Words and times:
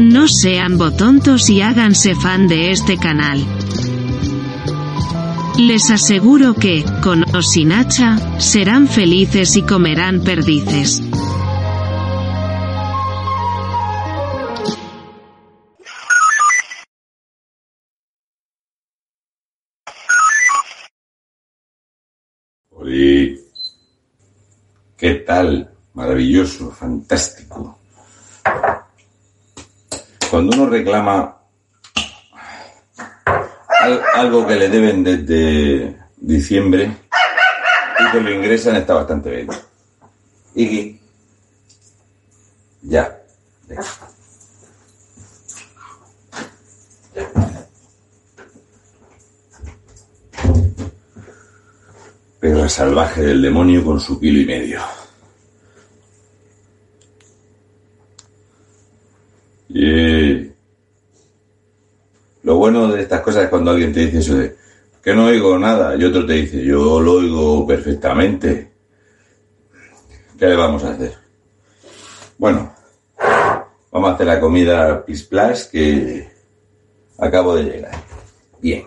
no 0.00 0.26
sean 0.28 0.78
botontos 0.78 1.50
y 1.50 1.60
háganse 1.60 2.14
fan 2.14 2.48
de 2.48 2.70
este 2.70 2.96
canal. 2.96 3.44
Les 5.58 5.90
aseguro 5.90 6.54
que, 6.54 6.84
con 7.02 7.24
o 7.36 7.42
sin 7.42 7.70
hacha, 7.70 8.40
serán 8.40 8.88
felices 8.88 9.56
y 9.56 9.62
comerán 9.62 10.24
perdices. 10.24 11.02
¿qué 24.96 25.14
tal? 25.26 25.70
Maravilloso, 25.94 26.70
fantástico. 26.70 27.78
Cuando 30.30 30.54
uno 30.56 30.66
reclama 30.70 31.36
al- 33.80 34.02
algo 34.14 34.46
que 34.46 34.56
le 34.56 34.68
deben 34.68 35.02
desde 35.02 35.96
diciembre 36.16 36.96
y 37.98 38.12
que 38.12 38.20
lo 38.20 38.30
ingresan 38.30 38.76
está 38.76 38.94
bastante 38.94 39.30
bien. 39.30 39.48
Iggy. 40.54 41.00
Ya. 42.82 43.16
Venga. 43.68 43.84
Perra 52.40 52.68
salvaje 52.68 53.22
del 53.22 53.42
demonio 53.42 53.84
con 53.84 54.00
su 54.00 54.18
kilo 54.18 54.40
y 54.40 54.46
medio. 54.46 54.80
Y 59.82 60.52
lo 62.42 62.56
bueno 62.56 62.88
de 62.88 63.00
estas 63.00 63.22
cosas 63.22 63.44
es 63.44 63.48
cuando 63.48 63.70
alguien 63.70 63.94
te 63.94 64.00
dice 64.00 64.18
eso 64.18 64.36
de 64.36 64.54
que 65.02 65.14
no 65.14 65.24
oigo 65.24 65.58
nada 65.58 65.96
y 65.96 66.04
otro 66.04 66.26
te 66.26 66.34
dice 66.34 66.62
yo 66.62 67.00
lo 67.00 67.14
oigo 67.14 67.66
perfectamente. 67.66 68.72
¿Qué 70.38 70.46
le 70.48 70.54
vamos 70.54 70.84
a 70.84 70.90
hacer? 70.90 71.14
Bueno, 72.36 72.74
vamos 73.90 74.10
a 74.10 74.14
hacer 74.16 74.26
la 74.26 74.38
comida 74.38 75.02
Pisplas 75.02 75.64
que 75.68 76.28
acabo 77.16 77.54
de 77.54 77.62
llegar. 77.62 77.92
Bien. 78.60 78.84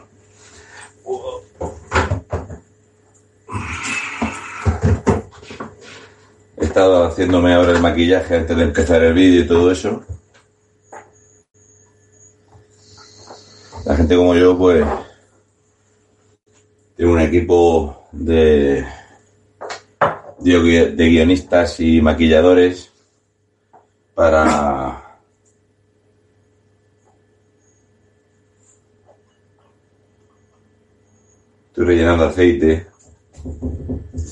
He 6.56 6.66
estado 6.66 7.08
haciéndome 7.08 7.56
ahora 7.56 7.72
el 7.72 7.82
maquillaje 7.82 8.36
antes 8.36 8.56
de 8.56 8.64
empezar 8.64 9.02
el 9.02 9.16
vídeo 9.16 9.42
y 9.42 9.48
todo 9.48 9.72
eso. 9.72 10.04
Como 14.16 14.36
yo, 14.36 14.58
pues, 14.58 14.86
tiene 16.96 17.12
un 17.12 17.20
equipo 17.20 18.08
de, 18.12 18.86
de 20.40 21.10
guionistas 21.10 21.80
y 21.80 22.02
maquilladores 22.02 22.92
para 24.14 25.04
Estoy 31.74 31.88
rellenando 31.88 32.26
aceite. 32.26 32.86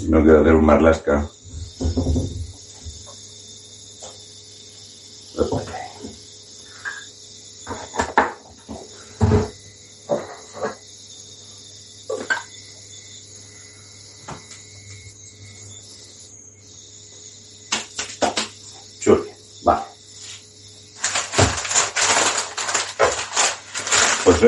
No 0.09 0.22
quiero 0.22 0.41
hacer 0.41 0.53
un 0.53 0.64
marlasca. 0.64 1.28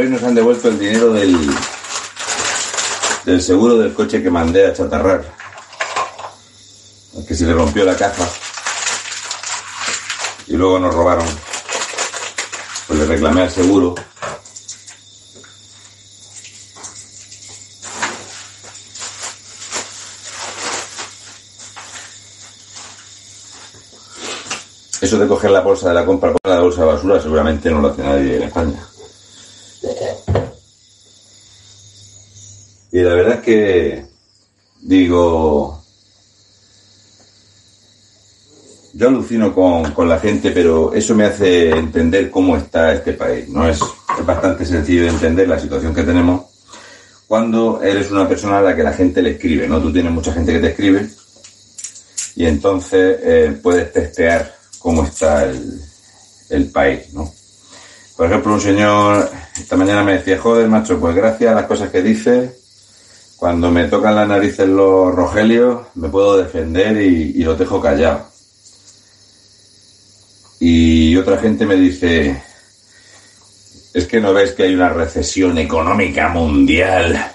Hoy 0.03 0.09
nos 0.09 0.23
han 0.23 0.35
devuelto 0.35 0.67
el 0.67 0.77
dinero 0.77 1.13
del, 1.13 1.37
del 3.25 3.41
seguro 3.41 3.77
del 3.77 3.93
coche 3.93 4.21
que 4.21 4.29
mandé 4.29 4.65
a 4.65 4.73
chatarrar. 4.73 5.23
Que 7.25 7.33
se 7.33 7.45
le 7.45 7.53
rompió 7.53 7.85
la 7.85 7.95
caja. 7.95 8.27
Y 10.47 10.57
luego 10.57 10.77
nos 10.77 10.93
robaron. 10.93 11.25
Pues 12.87 12.99
le 12.99 13.05
reclamé 13.05 13.43
al 13.43 13.51
seguro. 13.51 13.95
Eso 24.99 25.17
de 25.17 25.27
coger 25.27 25.51
la 25.51 25.61
bolsa 25.61 25.89
de 25.89 25.95
la 25.95 26.05
compra 26.05 26.31
con 26.31 26.51
la 26.51 26.59
bolsa 26.59 26.81
de 26.81 26.87
basura 26.87 27.21
seguramente 27.21 27.69
no 27.69 27.79
lo 27.79 27.89
hace 27.89 28.01
nadie 28.01 28.37
en 28.37 28.43
España. 28.43 28.92
Y 32.93 33.01
la 33.01 33.15
verdad 33.15 33.35
es 33.37 33.41
que 33.41 34.05
digo, 34.83 35.83
yo 38.93 39.07
alucino 39.07 39.51
con, 39.51 39.91
con 39.93 40.07
la 40.07 40.19
gente, 40.19 40.51
pero 40.51 40.93
eso 40.93 41.15
me 41.15 41.23
hace 41.23 41.71
entender 41.71 42.29
cómo 42.29 42.55
está 42.55 42.93
este 42.93 43.13
país. 43.13 43.49
No 43.49 43.67
es, 43.67 43.79
es 43.81 44.23
bastante 44.23 44.63
sencillo 44.63 45.05
de 45.05 45.09
entender 45.09 45.47
la 45.47 45.59
situación 45.59 45.91
que 45.91 46.03
tenemos 46.03 46.43
cuando 47.27 47.81
eres 47.81 48.11
una 48.11 48.29
persona 48.29 48.59
a 48.59 48.61
la 48.61 48.75
que 48.75 48.83
la 48.83 48.93
gente 48.93 49.23
le 49.23 49.31
escribe, 49.31 49.67
¿no? 49.67 49.81
Tú 49.81 49.91
tienes 49.91 50.11
mucha 50.11 50.31
gente 50.31 50.53
que 50.53 50.59
te 50.59 50.67
escribe 50.67 51.09
y 52.35 52.45
entonces 52.45 53.17
eh, 53.23 53.59
puedes 53.63 53.91
testear 53.91 54.53
cómo 54.77 55.03
está 55.03 55.45
el, 55.45 55.81
el 56.51 56.69
país, 56.69 57.11
¿no? 57.11 57.33
Por 58.15 58.27
ejemplo, 58.27 58.53
un 58.53 58.61
señor 58.61 59.31
esta 59.57 59.75
mañana 59.75 60.03
me 60.03 60.13
decía, 60.13 60.37
joder, 60.37 60.67
macho, 60.67 60.99
pues 60.99 61.15
gracias 61.15 61.51
a 61.51 61.55
las 61.55 61.65
cosas 61.65 61.89
que 61.89 62.03
dices, 62.03 62.62
cuando 63.37 63.71
me 63.71 63.85
tocan 63.85 64.15
las 64.15 64.27
narices 64.27 64.67
los 64.67 65.13
rogelios, 65.13 65.87
me 65.95 66.09
puedo 66.09 66.37
defender 66.37 67.01
y, 67.01 67.33
y 67.35 67.43
los 67.43 67.57
dejo 67.57 67.81
callado. 67.81 68.25
Y 70.59 71.15
otra 71.17 71.37
gente 71.37 71.65
me 71.65 71.75
dice, 71.75 72.41
es 73.93 74.07
que 74.07 74.21
no 74.21 74.33
ves 74.33 74.53
que 74.53 74.63
hay 74.63 74.75
una 74.75 74.89
recesión 74.89 75.57
económica 75.57 76.29
mundial, 76.29 77.33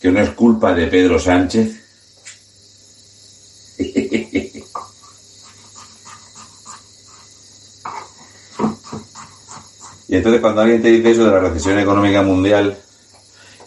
que 0.00 0.10
no 0.10 0.20
es 0.20 0.30
culpa 0.30 0.72
de 0.72 0.86
Pedro 0.86 1.18
Sánchez. 1.18 1.76
Y 10.10 10.16
entonces 10.16 10.40
cuando 10.40 10.62
alguien 10.62 10.82
te 10.82 10.88
dice 10.88 11.12
eso 11.12 11.24
de 11.24 11.30
la 11.30 11.38
recesión 11.38 11.78
económica 11.78 12.20
mundial 12.22 12.76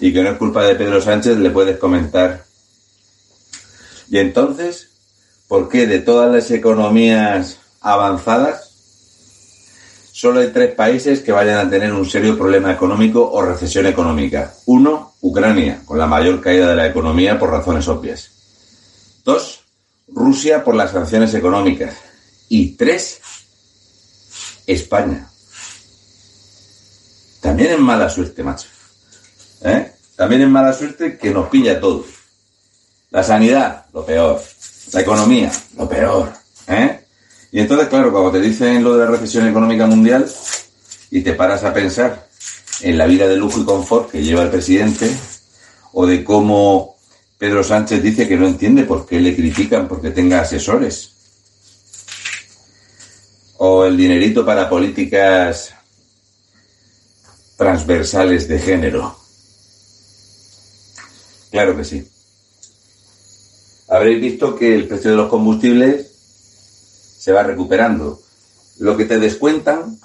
y 0.03 0.11
que 0.11 0.21
no 0.21 0.31
es 0.31 0.38
culpa 0.38 0.65
de 0.65 0.75
Pedro 0.75 1.00
Sánchez, 1.00 1.38
le 1.38 1.50
puedes 1.50 1.77
comentar. 1.77 2.44
Y 4.09 4.17
entonces, 4.17 4.89
¿por 5.47 5.69
qué 5.69 5.88
de 5.88 6.00
todas 6.00 6.29
las 6.29 6.51
economías 6.51 7.59
avanzadas 7.79 8.69
solo 10.11 10.41
hay 10.41 10.50
tres 10.50 10.75
países 10.75 11.21
que 11.21 11.31
vayan 11.31 11.65
a 11.65 11.69
tener 11.69 11.94
un 11.94 12.05
serio 12.05 12.38
problema 12.38 12.73
económico 12.73 13.31
o 13.31 13.41
recesión 13.44 13.85
económica. 13.85 14.53
Uno, 14.65 15.13
Ucrania, 15.21 15.83
con 15.85 15.97
la 15.97 16.06
mayor 16.06 16.41
caída 16.41 16.67
de 16.67 16.75
la 16.75 16.88
economía 16.88 17.39
por 17.39 17.51
razones 17.51 17.88
obvias. 17.88 18.29
Dos, 19.23 19.61
Rusia 20.09 20.65
por 20.65 20.75
las 20.75 20.91
sanciones 20.91 21.33
económicas. 21.33 21.95
Y 22.49 22.71
tres, 22.71 23.21
España. 24.67 25.29
También 27.39 27.71
es 27.71 27.79
mala 27.79 28.09
suerte, 28.09 28.44
macho. 28.44 28.67
¿Eh? 29.61 29.93
También 30.23 30.43
es 30.43 30.47
mala 30.47 30.71
suerte 30.71 31.17
que 31.17 31.31
nos 31.31 31.49
pilla 31.49 31.73
a 31.73 31.79
todos. 31.81 32.05
La 33.09 33.21
sanidad, 33.21 33.87
lo 33.91 34.05
peor. 34.05 34.41
La 34.93 35.01
economía, 35.01 35.51
lo 35.75 35.89
peor. 35.89 36.31
¿Eh? 36.65 37.01
Y 37.51 37.59
entonces, 37.59 37.89
claro, 37.89 38.09
cuando 38.09 38.31
te 38.31 38.39
dicen 38.39 38.85
lo 38.85 38.95
de 38.95 39.03
la 39.03 39.11
recesión 39.11 39.45
económica 39.49 39.85
mundial 39.85 40.25
y 41.11 41.19
te 41.19 41.33
paras 41.33 41.65
a 41.65 41.73
pensar 41.73 42.29
en 42.79 42.97
la 42.97 43.05
vida 43.05 43.27
de 43.27 43.35
lujo 43.35 43.59
y 43.59 43.65
confort 43.65 44.11
que 44.11 44.23
lleva 44.23 44.43
el 44.43 44.49
presidente 44.49 45.13
o 45.91 46.05
de 46.05 46.23
cómo 46.23 46.95
Pedro 47.37 47.61
Sánchez 47.61 48.01
dice 48.01 48.25
que 48.25 48.37
no 48.37 48.47
entiende 48.47 48.85
por 48.85 49.05
qué 49.05 49.19
le 49.19 49.35
critican 49.35 49.89
porque 49.89 50.11
tenga 50.11 50.39
asesores 50.39 51.11
o 53.57 53.83
el 53.83 53.97
dinerito 53.97 54.45
para 54.45 54.69
políticas 54.69 55.73
transversales 57.57 58.47
de 58.47 58.59
género. 58.59 59.22
Claro 61.53 61.77
que 61.77 61.83
sí. 61.83 62.03
Habréis 63.88 64.19
visto 64.19 64.55
que 64.55 64.73
el 64.73 64.88
precio 64.88 65.11
de 65.11 65.17
los 65.17 65.29
combustibles 65.29 66.07
se 67.19 67.31
va 67.31 67.44
recuperando. 67.44 68.19
Lo 68.79 68.97
que 68.97 69.05
te 69.05 69.19
descuentan, 69.19 70.00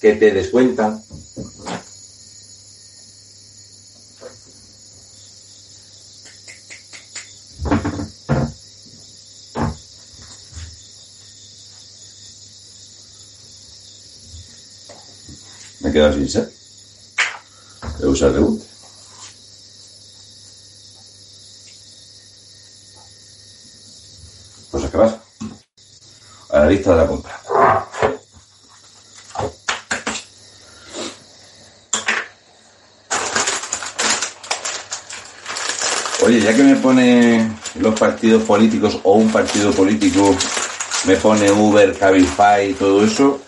que 0.00 0.14
te 0.14 0.30
descuentan, 0.30 1.02
me 15.80 15.90
he 15.90 15.92
quedado 15.92 16.12
sin 16.12 16.28
ser. 16.28 16.48
Voy 17.98 18.06
a 18.06 18.10
usar 18.10 18.32
reboot. 18.34 18.70
Pues 24.70 24.84
¿qué 24.84 24.98
pasa? 24.98 25.20
A 26.50 26.58
la 26.59 26.59
lista 26.70 26.92
de 26.92 26.96
la 26.96 27.06
compra. 27.06 27.40
Oye, 36.22 36.40
ya 36.40 36.54
que 36.54 36.62
me 36.62 36.76
pone 36.76 37.50
los 37.76 37.98
partidos 37.98 38.42
políticos 38.44 38.98
o 39.02 39.14
un 39.14 39.30
partido 39.32 39.72
político 39.72 40.36
me 41.06 41.16
pone 41.16 41.50
Uber, 41.50 41.96
Cabify 41.98 42.70
y 42.70 42.74
todo 42.74 43.04
eso, 43.04 43.40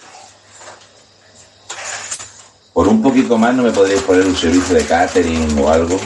por 2.72 2.88
un 2.88 3.02
poquito 3.02 3.36
más 3.36 3.54
no 3.54 3.62
me 3.62 3.70
podríais 3.70 4.02
poner 4.02 4.26
un 4.26 4.34
servicio 4.34 4.74
de 4.74 4.86
catering 4.86 5.58
o 5.58 5.68
algo. 5.68 6.00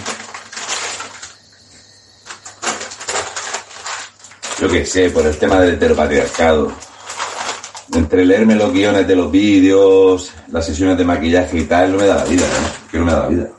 Yo 4.61 4.69
qué 4.69 4.85
sé, 4.85 5.11
por 5.11 5.25
el 5.27 5.39
tema 5.39 5.61
del 5.61 5.75
heteropatriarcado. 5.75 6.73
Entre 7.97 8.27
leerme 8.27 8.55
los 8.55 8.75
guiones 8.75 9.09
de 9.09 9.17
los 9.17 9.33
vídeos, 9.33 10.31
las 10.53 10.67
sesiones 10.67 10.99
de 10.99 11.05
maquillaje 11.05 11.61
y 11.61 11.65
tal, 11.65 11.93
no 11.93 11.99
me 11.99 12.05
da 12.05 12.17
la 12.17 12.25
vida, 12.25 12.43
¿no? 12.47 12.91
Que 12.91 12.99
no 12.99 13.05
me 13.07 13.13
da 13.13 13.21
la 13.21 13.29
vida. 13.29 13.51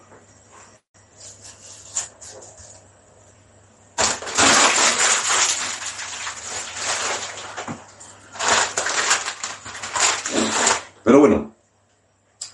Pero 11.03 11.19
bueno, 11.19 11.55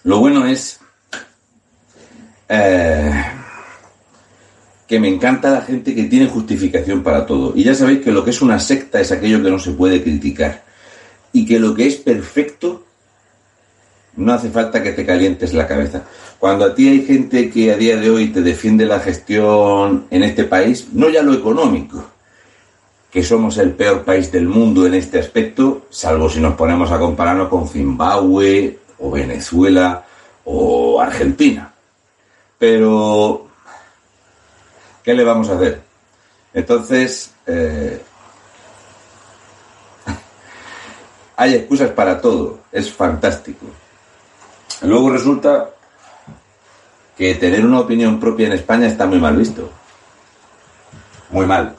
lo 0.06 0.20
bueno 0.20 0.46
es 0.46 0.80
eh, 2.48 3.26
que 4.88 5.00
me 5.02 5.10
encanta 5.10 5.52
la 5.52 5.62
gente 5.64 5.94
que 5.94 6.04
tiene 6.04 6.28
justificación 6.28 7.04
para 7.04 7.26
todo. 7.26 7.52
Y 7.58 7.66
ya 7.66 7.76
sabéis 7.76 8.00
que 8.00 8.12
lo 8.12 8.24
que 8.24 8.30
es 8.30 8.42
una 8.42 8.58
secta 8.58 9.02
es 9.02 9.12
aquello 9.12 9.44
que 9.44 9.52
no 9.52 9.60
se 9.60 9.72
puede 9.72 10.02
criticar. 10.02 10.72
Y 11.34 11.46
que 11.46 11.60
lo 11.60 11.76
que 11.76 11.88
es 11.88 11.96
perfecto 11.98 12.84
no 14.16 14.34
hace 14.34 14.50
falta 14.50 14.82
que 14.82 14.92
te 14.92 15.06
calientes 15.06 15.54
la 15.54 15.68
cabeza. 15.68 16.04
Cuando 16.40 16.66
a 16.66 16.76
ti 16.76 16.88
hay 16.88 17.06
gente 17.06 17.50
que 17.50 17.72
a 17.72 17.78
día 17.78 17.98
de 17.98 18.10
hoy 18.10 18.28
te 18.28 18.42
defiende 18.42 18.86
la 18.86 19.00
gestión 19.00 20.06
en 20.10 20.24
este 20.24 20.44
país, 20.44 20.90
no 20.94 21.10
ya 21.10 21.24
lo 21.24 21.34
económico, 21.34 22.04
que 23.12 23.24
somos 23.24 23.58
el 23.58 23.72
peor 23.72 24.04
país 24.04 24.32
del 24.32 24.48
mundo 24.48 24.86
en 24.86 24.96
este 24.96 25.20
aspecto, 25.20 25.88
salvo 25.90 26.30
si 26.30 26.40
nos 26.40 26.56
ponemos 26.56 26.92
a 26.92 27.00
compararnos 27.00 27.48
con 27.48 27.68
Zimbabue 27.68 28.80
o 29.00 29.12
Venezuela 29.12 30.06
o 30.46 31.00
Argentina. 31.00 31.72
Pero, 32.58 33.48
¿qué 35.04 35.14
le 35.14 35.24
vamos 35.24 35.50
a 35.50 35.56
hacer? 35.56 35.82
Entonces, 36.54 37.32
eh, 37.46 38.02
hay 41.36 41.56
excusas 41.56 41.90
para 41.92 42.22
todo, 42.22 42.60
es 42.72 42.92
fantástico. 42.94 43.66
Luego 44.82 45.10
resulta 45.10 45.70
que 47.18 47.36
tener 47.36 47.66
una 47.66 47.80
opinión 47.80 48.20
propia 48.20 48.48
en 48.48 48.54
España 48.54 48.88
está 48.88 49.06
muy 49.06 49.20
mal 49.20 49.36
visto. 49.36 49.70
Muy 51.30 51.46
mal. 51.46 51.76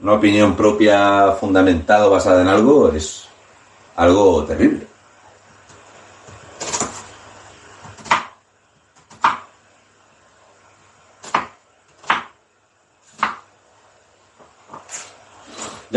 Una 0.00 0.14
opinión 0.14 0.56
propia 0.56 1.32
fundamentada 1.32 2.06
o 2.06 2.10
basada 2.10 2.42
en 2.42 2.48
algo 2.48 2.90
es 2.92 3.28
algo 3.96 4.44
terrible. 4.44 4.87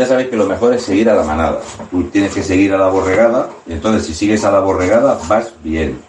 Ya 0.02 0.08
sabéis 0.08 0.30
que 0.30 0.36
lo 0.36 0.46
mejor 0.46 0.74
es 0.74 0.82
seguir 0.82 1.08
a 1.10 1.14
la 1.14 1.22
manada. 1.22 1.60
Tú 1.88 2.02
tienes 2.10 2.34
que 2.34 2.42
seguir 2.42 2.74
a 2.74 2.76
la 2.76 2.88
borregada, 2.88 3.48
entonces 3.68 4.04
si 4.04 4.12
sigues 4.12 4.42
a 4.42 4.50
la 4.50 4.58
borregada 4.58 5.16
vas 5.28 5.52
bien. 5.62 6.00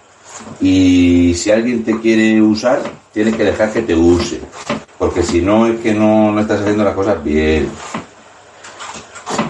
Y 0.59 1.35
si 1.35 1.51
alguien 1.51 1.83
te 1.83 1.99
quiere 1.99 2.41
usar, 2.41 2.81
tienes 3.13 3.35
que 3.35 3.43
dejar 3.43 3.71
que 3.71 3.83
te 3.83 3.93
use. 3.93 4.39
Porque 4.97 5.21
si 5.21 5.41
no, 5.41 5.67
es 5.67 5.79
que 5.79 5.93
no, 5.93 6.31
no 6.31 6.41
estás 6.41 6.61
haciendo 6.61 6.83
las 6.83 6.95
cosas 6.95 7.23
bien. 7.23 7.69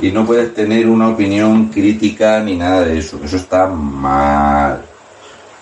Y 0.02 0.12
no 0.12 0.26
puedes 0.26 0.54
tener 0.54 0.90
una 0.90 1.08
opinión 1.08 1.70
crítica 1.70 2.42
ni 2.42 2.58
nada 2.58 2.82
de 2.82 2.98
eso. 2.98 3.22
Eso 3.24 3.38
está 3.38 3.68
mal. 3.68 4.82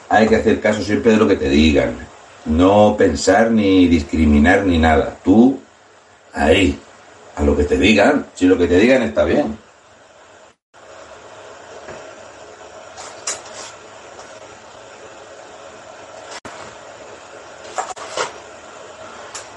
Hay 0.09 0.27
que 0.27 0.38
hacer 0.38 0.59
caso 0.59 0.81
siempre 0.81 1.11
de 1.11 1.17
lo 1.17 1.27
que 1.27 1.35
te 1.35 1.50
digan. 1.50 1.97
No 2.45 2.95
pensar 2.97 3.51
ni 3.51 3.88
discriminar 3.88 4.65
ni 4.65 4.79
nada. 4.79 5.15
Tú, 5.23 5.59
ahí, 6.33 6.79
a 7.41 7.43
lo 7.43 7.57
que 7.57 7.63
te 7.63 7.77
digan. 7.77 8.27
Si 8.36 8.45
lo 8.45 8.57
que 8.57 8.67
te 8.67 8.77
digan 8.77 9.01
está 9.01 9.24
bien. 9.24 9.57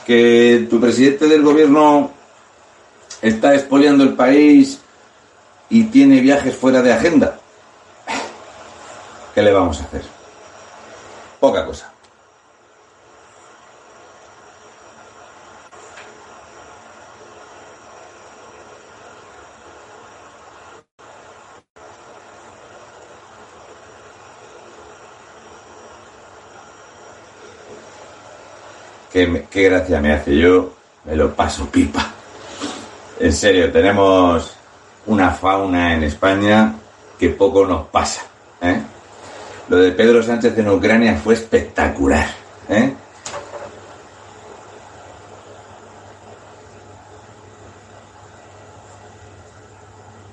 Que 0.06 0.66
tu 0.68 0.80
presidente 0.80 1.26
del 1.28 1.42
gobierno 1.42 2.10
está 3.22 3.54
expoliando 3.54 4.04
el 4.04 4.14
país 4.14 4.80
y 5.70 5.84
tiene 5.84 6.20
viajes 6.20 6.56
fuera 6.56 6.82
de 6.82 6.92
agenda. 6.92 7.38
¿Qué 9.34 9.42
le 9.42 9.52
vamos 9.52 9.80
a 9.80 9.84
hacer? 9.84 10.02
Poca 11.40 11.64
cosa. 11.66 11.93
Qué, 29.14 29.46
gracia 29.52 30.00
me 30.00 30.12
hace 30.12 30.36
yo, 30.36 30.74
me 31.04 31.14
lo 31.14 31.32
paso 31.36 31.66
pipa. 31.70 32.04
En 33.20 33.32
serio, 33.32 33.70
tenemos 33.70 34.56
una 35.06 35.30
fauna 35.30 35.94
en 35.94 36.02
España 36.02 36.74
que 37.16 37.28
poco 37.28 37.64
nos 37.64 37.86
pasa. 37.86 38.22
¿eh? 38.60 38.82
Lo 39.68 39.76
de 39.76 39.92
Pedro 39.92 40.20
Sánchez 40.20 40.58
en 40.58 40.68
Ucrania 40.68 41.14
fue 41.14 41.34
espectacular. 41.34 42.26
¿eh? 42.68 42.92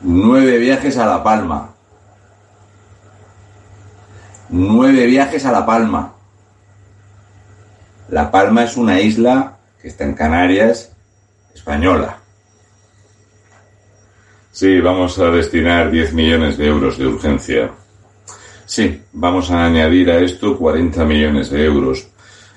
Nueve 0.02 0.58
viajes 0.58 0.98
a 0.98 1.06
La 1.06 1.24
Palma. 1.24 1.70
nueve 4.50 5.06
viajes 5.06 5.46
a 5.46 5.52
La 5.52 5.68
Palma. 5.68 6.16
La 8.12 8.30
Palma 8.30 8.66
es 8.66 8.76
una 8.76 9.00
isla 9.00 9.58
que 9.82 9.88
está 9.88 10.04
en 10.04 10.14
Canarias, 10.14 10.92
española. 11.56 12.18
Sí, 14.52 14.82
vamos 14.82 15.18
a 15.18 15.32
destinar 15.32 15.90
10 15.90 16.14
millones 16.14 16.58
de 16.58 16.68
euros 16.68 16.98
de 16.98 17.08
urgencia. 17.08 17.72
Sí, 18.66 19.02
vamos 19.14 19.50
a 19.50 19.66
añadir 19.66 20.12
a 20.12 20.20
esto 20.20 20.58
40 20.58 21.06
millones 21.06 21.52
de 21.52 21.64
euros. 21.64 22.06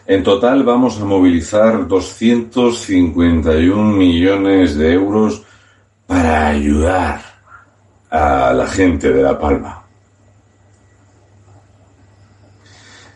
En 0.07 0.25
total 0.25 0.65
vamos 0.65 1.01
a 1.01 1.05
movilizar 1.05 1.87
251 1.87 3.93
millones 3.93 4.77
de 4.77 4.93
euros 4.93 5.41
para 6.05 6.49
ayudar 6.49 7.21
a 8.11 8.53
la 8.53 8.67
gente 8.67 9.13
de 9.13 9.23
La 9.23 9.39
Palma. 9.39 9.84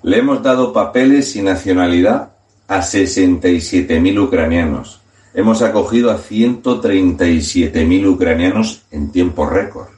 Le 0.02 0.18
hemos 0.18 0.42
dado 0.42 0.72
papeles 0.72 1.34
y 1.36 1.42
nacionalidad 1.42 2.32
a 2.68 2.78
67.000 2.80 4.22
ucranianos. 4.22 5.00
Hemos 5.34 5.62
acogido 5.62 6.10
a 6.10 6.18
137.000 6.18 8.06
ucranianos 8.06 8.82
en 8.90 9.10
tiempo 9.10 9.46
récord. 9.46 9.88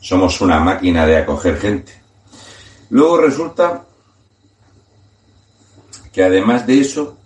Somos 0.00 0.40
una 0.40 0.60
máquina 0.60 1.06
de 1.06 1.16
acoger 1.16 1.56
gente. 1.58 1.92
Luego 2.90 3.18
resulta 3.18 3.84
que 6.12 6.22
además 6.22 6.66
de 6.66 6.80
eso, 6.80 7.16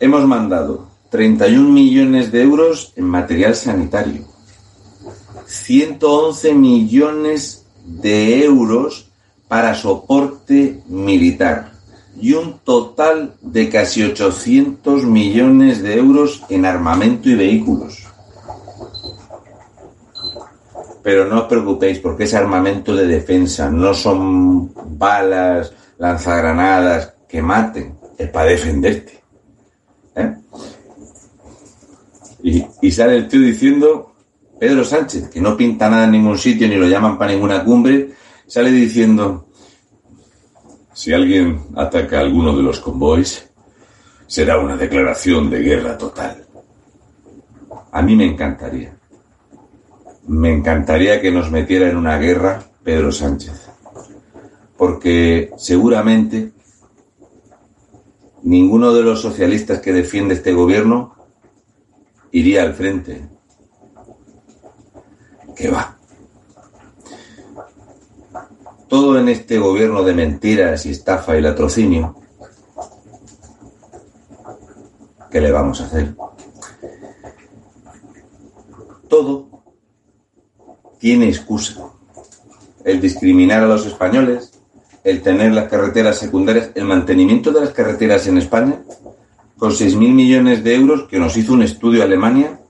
hemos 0.00 0.26
mandado 0.26 0.88
31 1.10 1.68
millones 1.70 2.32
de 2.32 2.42
euros 2.42 2.92
en 2.96 3.04
material 3.04 3.54
sanitario, 3.54 4.24
111 5.46 6.54
millones 6.54 7.66
de 7.84 8.44
euros 8.44 9.11
para 9.52 9.74
soporte 9.74 10.80
militar 10.88 11.72
y 12.18 12.32
un 12.32 12.60
total 12.60 13.34
de 13.42 13.68
casi 13.68 14.02
800 14.02 15.04
millones 15.04 15.82
de 15.82 15.98
euros 15.98 16.42
en 16.48 16.64
armamento 16.64 17.28
y 17.28 17.34
vehículos. 17.34 18.02
Pero 21.02 21.26
no 21.26 21.42
os 21.42 21.48
preocupéis 21.48 21.98
porque 21.98 22.24
ese 22.24 22.38
armamento 22.38 22.96
de 22.96 23.06
defensa 23.06 23.68
no 23.68 23.92
son 23.92 24.72
balas, 24.96 25.70
lanzagranadas 25.98 27.12
que 27.28 27.42
maten, 27.42 27.98
es 28.16 28.30
para 28.30 28.46
defenderte. 28.46 29.20
¿eh? 30.16 30.34
Y, 32.42 32.64
y 32.80 32.90
sale 32.90 33.16
el 33.16 33.28
tío 33.28 33.40
diciendo, 33.40 34.14
Pedro 34.58 34.82
Sánchez, 34.82 35.28
que 35.28 35.42
no 35.42 35.54
pinta 35.58 35.90
nada 35.90 36.04
en 36.04 36.12
ningún 36.12 36.38
sitio 36.38 36.66
ni 36.66 36.76
lo 36.76 36.88
llaman 36.88 37.18
para 37.18 37.32
ninguna 37.32 37.62
cumbre, 37.62 38.14
sale 38.52 38.70
diciendo, 38.70 39.41
si 41.02 41.12
alguien 41.12 41.64
ataca 41.74 42.18
a 42.18 42.20
alguno 42.20 42.56
de 42.56 42.62
los 42.62 42.78
convoys, 42.78 43.50
será 44.28 44.60
una 44.60 44.76
declaración 44.76 45.50
de 45.50 45.58
guerra 45.58 45.98
total. 45.98 46.46
A 47.90 48.00
mí 48.02 48.14
me 48.14 48.24
encantaría. 48.24 48.94
Me 50.28 50.52
encantaría 50.52 51.20
que 51.20 51.32
nos 51.32 51.50
metiera 51.50 51.88
en 51.88 51.96
una 51.96 52.18
guerra 52.18 52.62
Pedro 52.84 53.10
Sánchez. 53.10 53.68
Porque 54.76 55.50
seguramente 55.56 56.52
ninguno 58.44 58.94
de 58.94 59.02
los 59.02 59.20
socialistas 59.20 59.80
que 59.80 59.92
defiende 59.92 60.34
este 60.34 60.52
gobierno 60.52 61.16
iría 62.30 62.62
al 62.62 62.74
frente. 62.74 63.28
Que 65.56 65.68
va. 65.68 65.98
Todo 68.92 69.18
en 69.18 69.30
este 69.30 69.58
gobierno 69.58 70.02
de 70.02 70.12
mentiras 70.12 70.84
y 70.84 70.90
estafa 70.90 71.34
y 71.34 71.40
latrocinio, 71.40 72.14
¿qué 75.30 75.40
le 75.40 75.50
vamos 75.50 75.80
a 75.80 75.86
hacer? 75.86 76.14
Todo 79.08 79.48
tiene 80.98 81.26
excusa. 81.26 81.86
El 82.84 83.00
discriminar 83.00 83.62
a 83.62 83.66
los 83.66 83.86
españoles, 83.86 84.60
el 85.02 85.22
tener 85.22 85.52
las 85.52 85.70
carreteras 85.70 86.18
secundarias, 86.18 86.72
el 86.74 86.84
mantenimiento 86.84 87.50
de 87.50 87.60
las 87.60 87.70
carreteras 87.70 88.26
en 88.26 88.36
España, 88.36 88.82
con 89.56 89.70
6.000 89.70 89.96
millones 89.96 90.62
de 90.62 90.74
euros 90.74 91.04
que 91.04 91.18
nos 91.18 91.34
hizo 91.38 91.54
un 91.54 91.62
estudio 91.62 92.02
Alemania, 92.02 92.60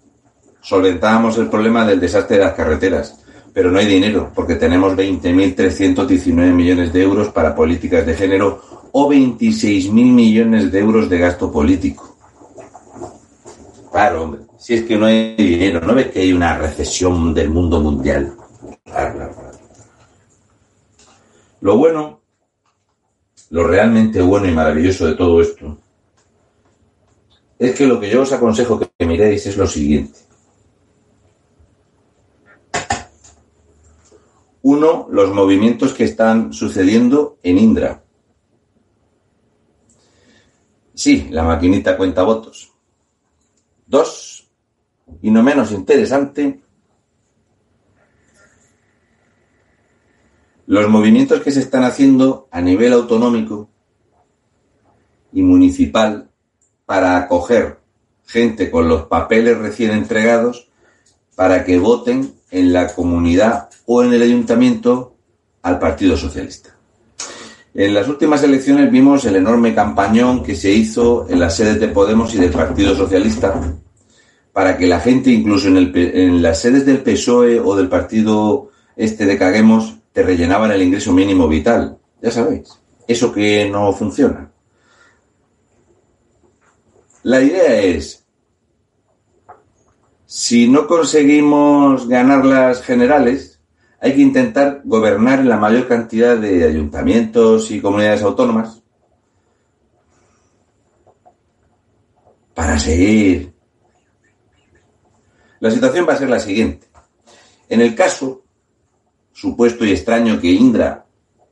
solventábamos 0.60 1.36
el 1.38 1.48
problema 1.48 1.84
del 1.84 1.98
desastre 1.98 2.38
de 2.38 2.44
las 2.44 2.54
carreteras 2.54 3.22
pero 3.52 3.70
no 3.70 3.78
hay 3.78 3.86
dinero, 3.86 4.30
porque 4.34 4.54
tenemos 4.54 4.94
20.319 4.94 6.52
millones 6.52 6.92
de 6.92 7.02
euros 7.02 7.28
para 7.28 7.54
políticas 7.54 8.06
de 8.06 8.14
género 8.14 8.62
o 8.92 9.08
26.000 9.10 9.92
millones 9.92 10.72
de 10.72 10.78
euros 10.78 11.08
de 11.08 11.18
gasto 11.18 11.50
político. 11.52 12.16
Claro, 13.90 14.22
hombre, 14.22 14.40
si 14.58 14.74
es 14.74 14.82
que 14.84 14.96
no 14.96 15.06
hay 15.06 15.36
dinero, 15.36 15.80
¿no 15.80 15.94
ves 15.94 16.10
que 16.10 16.20
hay 16.20 16.32
una 16.32 16.56
recesión 16.56 17.34
del 17.34 17.50
mundo 17.50 17.80
mundial? 17.80 18.34
Claro, 18.84 19.14
claro, 19.14 19.34
claro. 19.34 19.58
Lo 21.60 21.76
bueno, 21.76 22.20
lo 23.50 23.64
realmente 23.64 24.22
bueno 24.22 24.48
y 24.48 24.52
maravilloso 24.52 25.06
de 25.06 25.14
todo 25.14 25.40
esto, 25.42 25.76
es 27.58 27.74
que 27.76 27.86
lo 27.86 28.00
que 28.00 28.10
yo 28.10 28.22
os 28.22 28.32
aconsejo 28.32 28.80
que 28.80 29.06
miréis 29.06 29.46
es 29.46 29.56
lo 29.56 29.66
siguiente. 29.66 30.18
Uno, 34.62 35.08
los 35.10 35.34
movimientos 35.34 35.92
que 35.92 36.04
están 36.04 36.52
sucediendo 36.52 37.38
en 37.42 37.58
Indra. 37.58 38.02
Sí, 40.94 41.28
la 41.30 41.42
maquinita 41.42 41.96
cuenta 41.96 42.22
votos. 42.22 42.72
Dos, 43.86 44.48
y 45.20 45.30
no 45.30 45.42
menos 45.42 45.72
interesante, 45.72 46.62
los 50.66 50.88
movimientos 50.88 51.40
que 51.40 51.50
se 51.50 51.60
están 51.60 51.84
haciendo 51.84 52.48
a 52.50 52.60
nivel 52.60 52.92
autonómico 52.92 53.68
y 55.32 55.42
municipal 55.42 56.30
para 56.86 57.16
acoger 57.16 57.80
gente 58.26 58.70
con 58.70 58.88
los 58.88 59.04
papeles 59.04 59.58
recién 59.58 59.90
entregados 59.90 60.70
para 61.34 61.64
que 61.64 61.78
voten 61.78 62.32
en 62.52 62.72
la 62.72 62.94
comunidad 62.94 63.68
o 63.86 64.04
en 64.04 64.12
el 64.12 64.22
ayuntamiento 64.22 65.16
al 65.62 65.78
Partido 65.78 66.16
Socialista. 66.16 66.76
En 67.74 67.94
las 67.94 68.06
últimas 68.06 68.42
elecciones 68.42 68.90
vimos 68.90 69.24
el 69.24 69.36
enorme 69.36 69.74
campañón 69.74 70.42
que 70.42 70.54
se 70.54 70.70
hizo 70.70 71.26
en 71.28 71.40
las 71.40 71.56
sedes 71.56 71.80
de 71.80 71.88
Podemos 71.88 72.34
y 72.34 72.38
del 72.38 72.50
Partido 72.50 72.94
Socialista 72.94 73.54
para 74.52 74.76
que 74.76 74.86
la 74.86 75.00
gente, 75.00 75.30
incluso 75.30 75.68
en, 75.68 75.78
el, 75.78 75.96
en 75.96 76.42
las 76.42 76.60
sedes 76.60 76.84
del 76.84 77.02
PSOE 77.02 77.58
o 77.58 77.74
del 77.74 77.88
partido 77.88 78.70
este 78.96 79.24
de 79.24 79.38
Caguemos, 79.38 79.96
te 80.12 80.22
rellenaban 80.22 80.70
el 80.70 80.82
ingreso 80.82 81.12
mínimo 81.12 81.48
vital. 81.48 81.96
Ya 82.20 82.30
sabéis, 82.30 82.68
eso 83.08 83.32
que 83.32 83.68
no 83.70 83.92
funciona. 83.94 84.50
La 87.22 87.40
idea 87.40 87.80
es, 87.80 88.21
si 90.34 90.66
no 90.66 90.86
conseguimos 90.86 92.08
ganar 92.08 92.46
las 92.46 92.80
generales, 92.80 93.60
hay 94.00 94.14
que 94.14 94.22
intentar 94.22 94.80
gobernar 94.82 95.40
en 95.40 95.50
la 95.50 95.58
mayor 95.58 95.86
cantidad 95.86 96.38
de 96.38 96.64
ayuntamientos 96.64 97.70
y 97.70 97.82
comunidades 97.82 98.22
autónomas 98.22 98.82
para 102.54 102.78
seguir. 102.78 103.52
La 105.60 105.70
situación 105.70 106.06
va 106.08 106.14
a 106.14 106.18
ser 106.18 106.30
la 106.30 106.40
siguiente. 106.40 106.86
En 107.68 107.82
el 107.82 107.94
caso 107.94 108.42
supuesto 109.34 109.84
y 109.84 109.90
extraño 109.90 110.40
que 110.40 110.48
Indra 110.48 111.04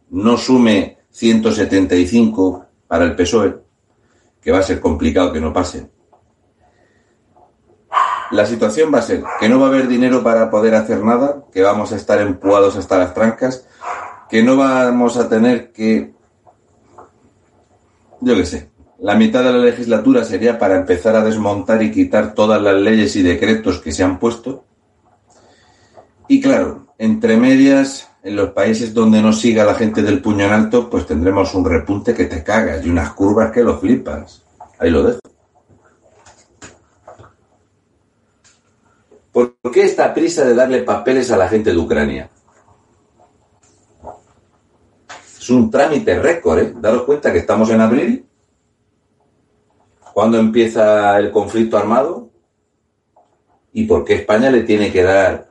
no 0.09 0.39
sume 0.39 0.97
175 1.11 2.65
para 2.89 3.05
el 3.05 3.15
PSOE, 3.15 3.59
que 4.41 4.51
va 4.51 4.61
a 4.61 4.63
ser 4.63 4.81
complicado 4.81 5.35
que 5.35 5.41
no 5.43 5.53
pase, 5.53 6.00
la 8.31 8.47
situación 8.47 8.93
va 8.95 8.99
a 8.99 9.03
ser 9.03 9.23
que 9.39 9.49
no 9.49 9.59
va 9.59 9.67
a 9.67 9.69
haber 9.71 9.89
dinero 9.89 10.23
para 10.23 10.51
poder 10.51 10.75
hacer 10.75 11.03
nada, 11.03 11.45
que 11.53 11.63
vamos 11.63 11.93
a 11.93 11.97
estar 11.97 12.21
empujados 12.21 12.77
hasta 12.77 12.99
las 12.99 13.15
trancas, 13.15 13.67
que 14.29 14.43
no 14.43 14.57
vamos 14.57 15.17
a 15.17 15.29
tener 15.29 15.73
que, 15.73 16.15
yo 18.21 18.37
qué 18.37 18.47
sé, 18.47 18.71
la 19.01 19.15
mitad 19.15 19.43
de 19.43 19.53
la 19.53 19.59
legislatura 19.59 20.25
sería 20.25 20.59
para 20.59 20.77
empezar 20.77 21.17
a 21.17 21.25
desmontar 21.25 21.83
y 21.83 21.91
quitar 21.91 22.35
todas 22.35 22.61
las 22.61 22.75
leyes 22.75 23.17
y 23.17 23.23
decretos 23.23 23.81
que 23.81 23.93
se 23.93 24.05
han 24.05 24.19
puesto. 24.19 24.65
Y 26.29 26.41
claro, 26.41 26.87
entre 26.99 27.37
medias, 27.37 28.09
en 28.23 28.37
los 28.37 28.51
países 28.51 28.93
donde 28.93 29.23
no 29.23 29.33
siga 29.33 29.65
la 29.65 29.75
gente 29.75 30.03
del 30.03 30.21
puño 30.21 30.45
en 30.45 30.53
alto, 30.53 30.91
pues 30.91 31.07
tendremos 31.07 31.55
un 31.55 31.65
repunte 31.65 32.15
que 32.15 32.27
te 32.27 32.45
cagas 32.45 32.85
y 32.85 32.91
unas 32.91 33.13
curvas 33.15 33.51
que 33.51 33.65
lo 33.65 33.79
flipas. 33.79 34.45
Ahí 34.79 34.91
lo 34.91 35.03
dejo. 35.03 35.21
¿Por 39.33 39.57
qué 39.73 39.83
esta 39.83 40.13
prisa 40.13 40.45
de 40.45 40.55
darle 40.55 40.83
papeles 40.83 41.31
a 41.31 41.37
la 41.37 41.49
gente 41.49 41.71
de 41.71 41.79
Ucrania? 41.79 42.31
Es 45.39 45.51
un 45.51 45.71
trámite 45.71 46.19
récord, 46.19 46.59
¿eh? 46.59 46.75
Daros 46.77 47.03
cuenta 47.03 47.33
que 47.33 47.39
estamos 47.39 47.71
en 47.71 47.81
abril. 47.81 48.27
¿Cuándo 50.13 50.39
empieza 50.39 51.19
el 51.19 51.31
conflicto 51.31 51.79
armado? 51.79 52.29
¿Y 53.73 53.85
por 53.85 54.05
qué 54.05 54.15
España 54.15 54.51
le 54.51 54.65
tiene 54.65 54.91
que 54.91 55.03
dar 55.03 55.49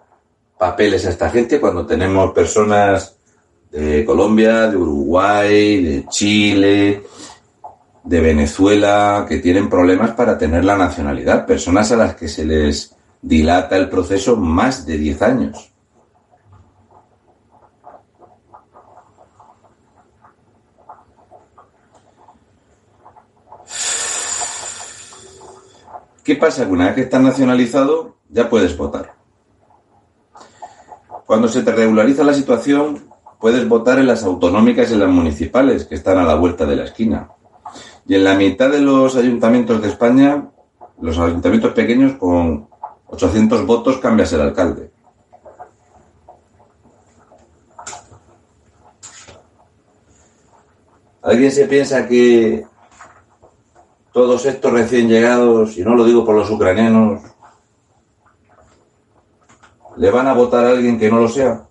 papeles 0.57 1.05
a 1.05 1.09
esta 1.09 1.29
gente 1.29 1.59
cuando 1.59 1.86
tenemos 1.86 2.33
personas 2.33 3.17
de 3.71 4.03
Colombia, 4.03 4.67
de 4.67 4.75
Uruguay, 4.75 5.83
de 5.83 6.05
Chile, 6.07 7.03
de 8.03 8.19
Venezuela, 8.19 9.25
que 9.27 9.38
tienen 9.38 9.69
problemas 9.69 10.12
para 10.12 10.38
tener 10.38 10.65
la 10.65 10.77
nacionalidad, 10.77 11.45
personas 11.45 11.91
a 11.91 11.98
las 11.98 12.15
que 12.15 12.27
se 12.27 12.43
les 12.43 12.95
dilata 13.21 13.77
el 13.77 13.89
proceso 13.89 14.35
más 14.35 14.85
de 14.85 14.97
10 14.97 15.21
años. 15.21 15.73
¿Qué 26.23 26.35
pasa? 26.35 26.65
Que 26.65 26.71
una 26.71 26.85
vez 26.85 26.95
que 26.95 27.01
estás 27.01 27.21
nacionalizado 27.21 28.17
ya 28.29 28.49
puedes 28.49 28.77
votar. 28.77 29.15
Cuando 31.25 31.47
se 31.47 31.63
te 31.63 31.71
regulariza 31.71 32.23
la 32.23 32.35
situación, 32.35 33.09
puedes 33.39 33.67
votar 33.67 33.97
en 33.99 34.07
las 34.07 34.23
autonómicas 34.23 34.89
y 34.89 34.93
en 34.93 34.99
las 34.99 35.09
municipales, 35.09 35.85
que 35.85 35.95
están 35.95 36.19
a 36.19 36.23
la 36.23 36.35
vuelta 36.35 36.65
de 36.67 36.75
la 36.75 36.83
esquina. 36.83 37.31
Y 38.05 38.15
en 38.15 38.23
la 38.23 38.35
mitad 38.35 38.69
de 38.69 38.79
los 38.79 39.15
ayuntamientos 39.15 39.81
de 39.81 39.88
España, 39.88 40.49
los 41.01 41.17
ayuntamientos 41.17 41.73
pequeños, 41.73 42.13
con 42.17 42.68
800 43.11 43.65
votos 43.65 43.97
cambias 43.97 44.31
el 44.33 44.41
alcalde. 44.41 44.91
¿Alguien 51.21 51.51
se 51.51 51.67
piensa 51.67 52.07
que 52.07 52.65
todos 54.13 54.45
estos 54.45 54.71
recién 54.71 55.07
llegados, 55.07 55.77
y 55.77 55.81
no 55.81 55.95
lo 55.95 56.05
digo 56.05 56.25
por 56.25 56.35
los 56.35 56.49
ucranianos, 56.49 57.21
le 59.97 60.11
van 60.11 60.27
a 60.27 60.33
votar 60.33 60.65
a 60.65 60.69
alguien 60.69 60.97
que 60.97 61.11
no 61.11 61.19
lo 61.19 61.27
sea? 61.27 61.65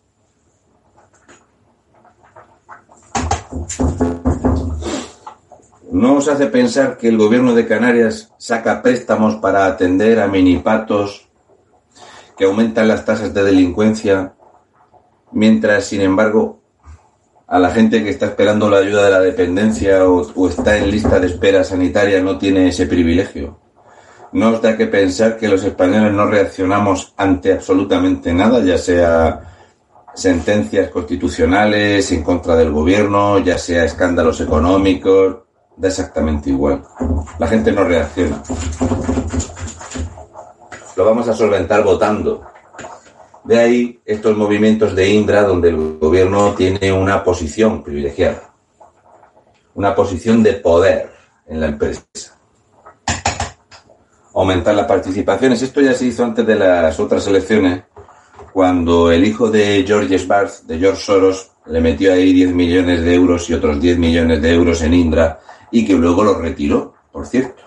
¿No 5.91 6.17
os 6.17 6.29
hace 6.29 6.47
pensar 6.47 6.99
que 6.99 7.09
el 7.09 7.17
gobierno 7.17 7.55
de 7.55 7.67
Canarias 7.67 8.33
saca 8.37 8.83
préstamos 8.83 9.37
para 9.37 9.67
atender 9.67 10.21
a 10.21 10.29
minipatos 10.29 11.28
que 12.39 12.45
aumentan 12.45 12.87
las 12.87 13.05
tasas 13.05 13.35
de 13.35 13.43
delincuencia, 13.43 14.33
mientras, 15.33 15.85
sin 15.85 16.01
embargo, 16.01 16.63
a 17.49 17.59
la 17.59 17.71
gente 17.71 18.05
que 18.05 18.11
está 18.11 18.27
esperando 18.27 18.71
la 18.71 18.79
ayuda 18.79 19.07
de 19.07 19.11
la 19.11 19.21
dependencia 19.21 20.09
o, 20.09 20.49
está 20.49 20.77
en 20.77 20.91
lista 20.91 21.19
de 21.19 21.27
espera 21.27 21.65
sanitaria 21.65 22.23
no 22.23 22.39
tiene 22.39 22.69
ese 22.69 22.87
privilegio? 22.87 23.59
¿No 24.33 24.51
os 24.51 24.63
da 24.63 24.77
que 24.77 24.87
pensar 24.87 25.37
que 25.37 25.49
los 25.49 25.65
españoles 25.65 26.13
no 26.13 26.27
reaccionamos 26.27 27.15
ante 27.17 27.55
absolutamente 27.55 28.33
nada, 28.33 28.61
ya 28.61 28.79
sea 28.79 29.41
sentencias 30.15 30.91
constitucionales 30.91 32.13
en 32.13 32.23
contra 32.23 32.55
del 32.55 32.71
gobierno, 32.71 33.39
ya 33.39 33.59
sea 33.59 33.85
escándalos 33.85 34.41
económicos, 34.43 35.39
da 35.77 35.89
exactamente 35.89 36.51
igual. 36.51 36.83
La 37.39 37.49
gente 37.49 37.73
no 37.73 37.85
reacciona. 37.85 38.43
Lo 40.99 41.05
vamos 41.05 41.29
a 41.29 41.33
solventar 41.33 41.85
votando. 41.85 42.43
De 43.45 43.57
ahí 43.57 44.01
estos 44.05 44.37
movimientos 44.37 44.97
de 44.97 45.09
Indra 45.09 45.45
donde 45.45 45.69
el 45.69 45.97
gobierno 45.97 46.55
tiene 46.55 46.91
una 46.91 47.23
posición 47.23 47.85
privilegiada, 47.85 48.53
una 49.77 49.95
posición 49.95 50.43
de 50.43 50.55
poder 50.55 51.09
en 51.47 51.61
la 51.61 51.69
empresa. 51.69 52.03
Aumentar 54.35 54.75
las 54.75 54.87
participaciones. 54.87 55.63
Esto 55.63 55.81
ya 55.81 55.95
se 55.95 56.07
hizo 56.07 56.25
antes 56.25 56.45
de 56.45 56.57
las 56.57 56.99
otras 56.99 57.25
elecciones, 57.29 57.85
cuando 58.53 59.13
el 59.13 59.25
hijo 59.25 59.49
de 59.53 59.85
George 59.87 60.27
Barth, 60.27 60.63
de 60.63 60.81
George 60.81 61.01
Soros, 61.01 61.53
le 61.67 61.81
metió 61.81 62.13
ahí 62.13 62.33
10 62.33 62.53
millones 62.53 63.03
de 63.03 63.15
euros 63.15 63.49
y 63.49 63.55
otros 63.55 63.81
10 63.81 63.99
millones 63.99 64.43
de 64.43 64.53
euros 64.53 64.83
en 64.83 64.95
Indra 64.95 65.39
y 65.71 65.87
que 65.87 65.93
luego 65.95 66.25
lo 66.25 66.41
retiró, 66.41 66.93
por 67.13 67.25
cierto. 67.25 67.63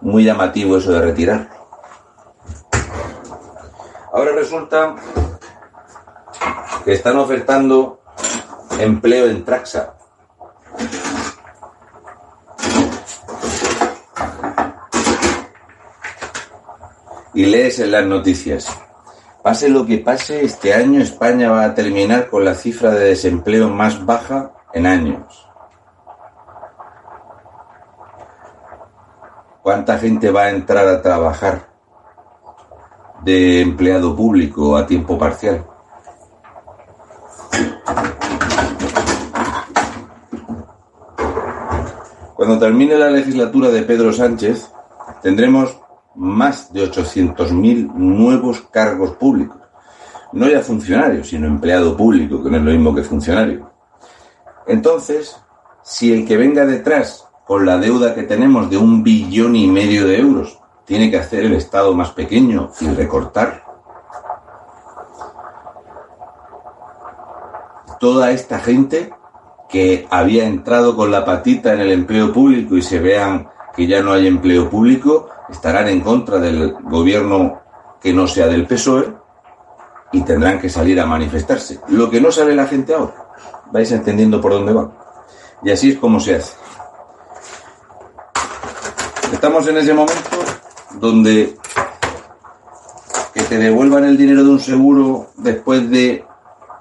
Muy 0.00 0.24
llamativo 0.24 0.78
eso 0.78 0.90
de 0.90 1.00
retirarlo. 1.00 1.61
Ahora 4.12 4.32
resulta 4.32 4.94
que 6.84 6.92
están 6.92 7.16
ofertando 7.16 8.02
empleo 8.78 9.26
en 9.26 9.42
Traxa. 9.42 9.94
Y 17.32 17.46
lees 17.46 17.78
en 17.78 17.90
las 17.90 18.04
noticias. 18.04 18.68
Pase 19.42 19.70
lo 19.70 19.86
que 19.86 19.96
pase, 19.96 20.44
este 20.44 20.74
año 20.74 21.00
España 21.00 21.50
va 21.50 21.64
a 21.64 21.74
terminar 21.74 22.28
con 22.28 22.44
la 22.44 22.54
cifra 22.54 22.90
de 22.90 23.06
desempleo 23.06 23.70
más 23.70 24.04
baja 24.04 24.52
en 24.74 24.86
años. 24.86 25.48
¿Cuánta 29.62 29.98
gente 29.98 30.30
va 30.30 30.42
a 30.42 30.50
entrar 30.50 30.86
a 30.86 31.00
trabajar 31.00 31.71
de 33.24 33.60
empleado 33.60 34.14
público 34.14 34.76
a 34.76 34.86
tiempo 34.86 35.18
parcial? 35.18 35.64
Cuando 42.34 42.58
termine 42.58 42.96
la 42.96 43.10
legislatura 43.10 43.68
de 43.68 43.82
Pedro 43.82 44.12
Sánchez, 44.12 44.70
tendremos 45.22 45.78
más 46.16 46.72
de 46.72 46.90
800.000 46.90 47.94
nuevos 47.94 48.62
cargos 48.70 49.12
públicos. 49.12 49.58
No 50.32 50.48
ya 50.48 50.60
funcionarios, 50.60 51.28
sino 51.28 51.46
empleado 51.46 51.96
público, 51.96 52.42
que 52.42 52.50
no 52.50 52.56
es 52.56 52.62
lo 52.62 52.70
mismo 52.72 52.94
que 52.94 53.02
funcionario. 53.02 53.70
Entonces, 54.66 55.36
si 55.82 56.12
el 56.12 56.26
que 56.26 56.36
venga 56.36 56.64
detrás 56.64 57.28
con 57.44 57.66
la 57.66 57.76
deuda 57.76 58.14
que 58.14 58.22
tenemos 58.22 58.70
de 58.70 58.78
un 58.78 59.02
billón 59.02 59.56
y 59.56 59.66
medio 59.66 60.06
de 60.06 60.18
euros. 60.18 60.58
Tiene 60.92 61.10
que 61.10 61.16
hacer 61.16 61.44
el 61.46 61.54
Estado 61.54 61.94
más 61.94 62.10
pequeño 62.10 62.70
y 62.78 62.86
recortar. 62.88 63.64
Toda 67.98 68.30
esta 68.30 68.58
gente 68.58 69.10
que 69.70 70.06
había 70.10 70.44
entrado 70.44 70.94
con 70.94 71.10
la 71.10 71.24
patita 71.24 71.72
en 71.72 71.80
el 71.80 71.92
empleo 71.92 72.30
público 72.30 72.76
y 72.76 72.82
se 72.82 72.98
vean 72.98 73.48
que 73.74 73.86
ya 73.86 74.02
no 74.02 74.12
hay 74.12 74.26
empleo 74.26 74.68
público, 74.68 75.30
estarán 75.48 75.88
en 75.88 76.02
contra 76.02 76.36
del 76.38 76.74
gobierno 76.82 77.62
que 77.98 78.12
no 78.12 78.26
sea 78.26 78.48
del 78.48 78.66
PSOE 78.66 79.14
y 80.12 80.20
tendrán 80.20 80.60
que 80.60 80.68
salir 80.68 81.00
a 81.00 81.06
manifestarse. 81.06 81.80
Lo 81.88 82.10
que 82.10 82.20
no 82.20 82.30
sabe 82.30 82.54
la 82.54 82.66
gente 82.66 82.92
ahora. 82.92 83.14
Vais 83.72 83.90
entendiendo 83.92 84.42
por 84.42 84.52
dónde 84.52 84.74
va. 84.74 84.92
Y 85.62 85.70
así 85.70 85.92
es 85.92 85.96
como 85.96 86.20
se 86.20 86.34
hace. 86.34 86.52
Estamos 89.32 89.66
en 89.68 89.78
ese 89.78 89.94
momento 89.94 90.41
donde 91.00 91.56
que 93.34 93.42
te 93.42 93.58
devuelvan 93.58 94.04
el 94.04 94.16
dinero 94.16 94.44
de 94.44 94.50
un 94.50 94.60
seguro 94.60 95.28
después 95.36 95.88
de 95.90 96.24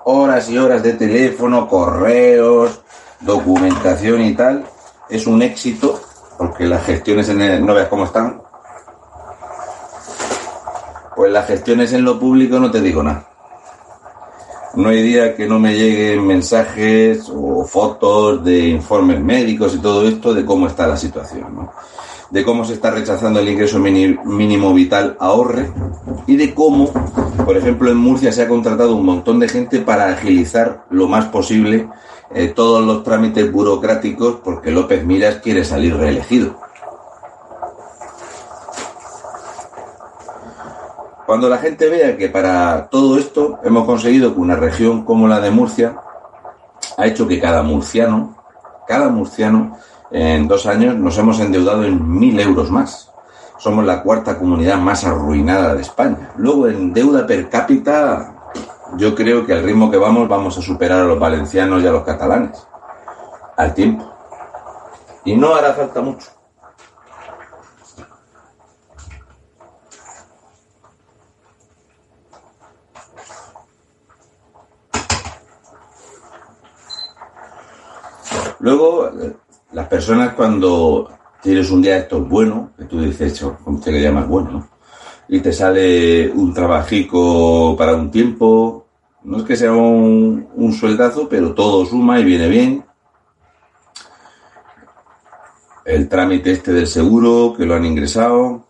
horas 0.05 0.49
y 0.49 0.57
horas 0.57 0.83
de 0.83 0.93
teléfono, 0.93 1.67
correos, 1.67 2.81
documentación 3.21 4.21
y 4.21 4.33
tal, 4.33 4.65
es 5.09 5.27
un 5.27 5.41
éxito 5.41 5.99
porque 6.37 6.65
las 6.65 6.83
gestiones 6.85 7.29
en 7.29 7.41
el, 7.41 7.65
no 7.65 7.75
veas 7.75 7.87
cómo 7.87 8.05
están. 8.05 8.41
Pues 11.15 11.31
las 11.31 11.45
gestiones 11.45 11.93
en 11.93 12.03
lo 12.03 12.19
público 12.19 12.59
no 12.59 12.71
te 12.71 12.81
digo 12.81 13.03
nada. 13.03 13.27
No 14.73 14.89
hay 14.89 15.03
día 15.03 15.35
que 15.35 15.47
no 15.47 15.59
me 15.59 15.75
lleguen 15.75 16.25
mensajes 16.25 17.29
o 17.31 17.63
fotos 17.65 18.43
de 18.43 18.69
informes 18.69 19.19
médicos 19.19 19.75
y 19.75 19.79
todo 19.79 20.07
esto 20.07 20.33
de 20.33 20.45
cómo 20.45 20.65
está 20.65 20.87
la 20.87 20.97
situación. 20.97 21.55
¿no? 21.55 21.73
De 22.31 22.43
cómo 22.45 22.63
se 22.63 22.73
está 22.73 22.91
rechazando 22.91 23.39
el 23.39 23.49
ingreso 23.49 23.77
mínimo 23.77 24.73
vital 24.73 25.17
ahorre 25.19 25.71
y 26.27 26.37
de 26.37 26.53
cómo, 26.53 26.91
por 27.45 27.57
ejemplo, 27.57 27.91
en 27.91 27.97
Murcia 27.97 28.31
se 28.31 28.41
ha 28.41 28.47
contratado 28.47 28.95
un 28.95 29.05
montón 29.05 29.39
de 29.39 29.49
gente 29.49 29.79
para 29.79 30.07
agilizar 30.07 30.85
lo 30.89 31.07
más 31.07 31.25
posible 31.25 31.89
eh, 32.33 32.47
todos 32.47 32.85
los 32.85 33.03
trámites 33.03 33.51
burocráticos 33.51 34.37
porque 34.43 34.71
López 34.71 35.05
Miras 35.05 35.35
quiere 35.37 35.65
salir 35.65 35.95
reelegido. 35.97 36.55
Cuando 41.25 41.49
la 41.49 41.57
gente 41.57 41.89
vea 41.89 42.17
que 42.17 42.29
para 42.29 42.87
todo 42.89 43.17
esto 43.17 43.59
hemos 43.63 43.85
conseguido 43.85 44.33
que 44.33 44.39
una 44.39 44.55
región 44.55 45.03
como 45.03 45.27
la 45.27 45.39
de 45.39 45.51
Murcia 45.51 45.95
ha 46.97 47.07
hecho 47.07 47.27
que 47.27 47.39
cada 47.39 47.63
murciano, 47.63 48.35
cada 48.87 49.09
murciano 49.09 49.77
en 50.11 50.47
dos 50.47 50.65
años 50.65 50.95
nos 50.95 51.17
hemos 51.17 51.39
endeudado 51.39 51.83
en 51.83 52.19
mil 52.19 52.39
euros 52.39 52.69
más. 52.69 53.11
Somos 53.57 53.85
la 53.85 54.01
cuarta 54.01 54.37
comunidad 54.37 54.77
más 54.77 55.05
arruinada 55.05 55.75
de 55.75 55.81
España. 55.81 56.31
Luego 56.37 56.67
en 56.67 56.93
deuda 56.93 57.25
per 57.25 57.49
cápita 57.49 58.35
yo 58.97 59.15
creo 59.15 59.45
que 59.45 59.53
al 59.53 59.63
ritmo 59.63 59.89
que 59.89 59.97
vamos 59.97 60.27
vamos 60.27 60.57
a 60.57 60.61
superar 60.61 61.01
a 61.01 61.05
los 61.05 61.19
valencianos 61.19 61.81
y 61.81 61.87
a 61.87 61.91
los 61.91 62.03
catalanes. 62.03 62.67
Al 63.55 63.73
tiempo. 63.73 64.11
Y 65.23 65.35
no 65.35 65.53
hará 65.53 65.73
falta 65.73 66.01
mucho. 66.01 66.27
Luego, 78.59 79.09
las 79.73 79.87
personas 79.87 80.33
cuando 80.33 81.09
tienes 81.41 81.71
un 81.71 81.81
día 81.81 81.93
de 81.93 81.99
estos 82.01 82.27
bueno, 82.27 82.71
que 82.77 82.85
tú 82.85 83.01
dices, 83.01 83.39
como 83.63 83.77
usted 83.77 83.91
le 83.91 84.01
llamas 84.01 84.27
bueno, 84.27 84.51
¿no? 84.51 84.69
y 85.27 85.39
te 85.39 85.53
sale 85.53 86.29
un 86.29 86.53
trabajico 86.53 87.75
para 87.77 87.95
un 87.95 88.11
tiempo, 88.11 88.85
no 89.23 89.37
es 89.37 89.43
que 89.43 89.55
sea 89.55 89.71
un, 89.71 90.49
un 90.55 90.73
sueldazo, 90.73 91.29
pero 91.29 91.53
todo 91.53 91.85
suma 91.85 92.19
y 92.19 92.25
viene 92.25 92.49
bien. 92.49 92.85
El 95.85 96.09
trámite 96.09 96.51
este 96.51 96.73
del 96.73 96.87
seguro, 96.87 97.53
que 97.55 97.65
lo 97.65 97.75
han 97.75 97.85
ingresado. 97.85 98.65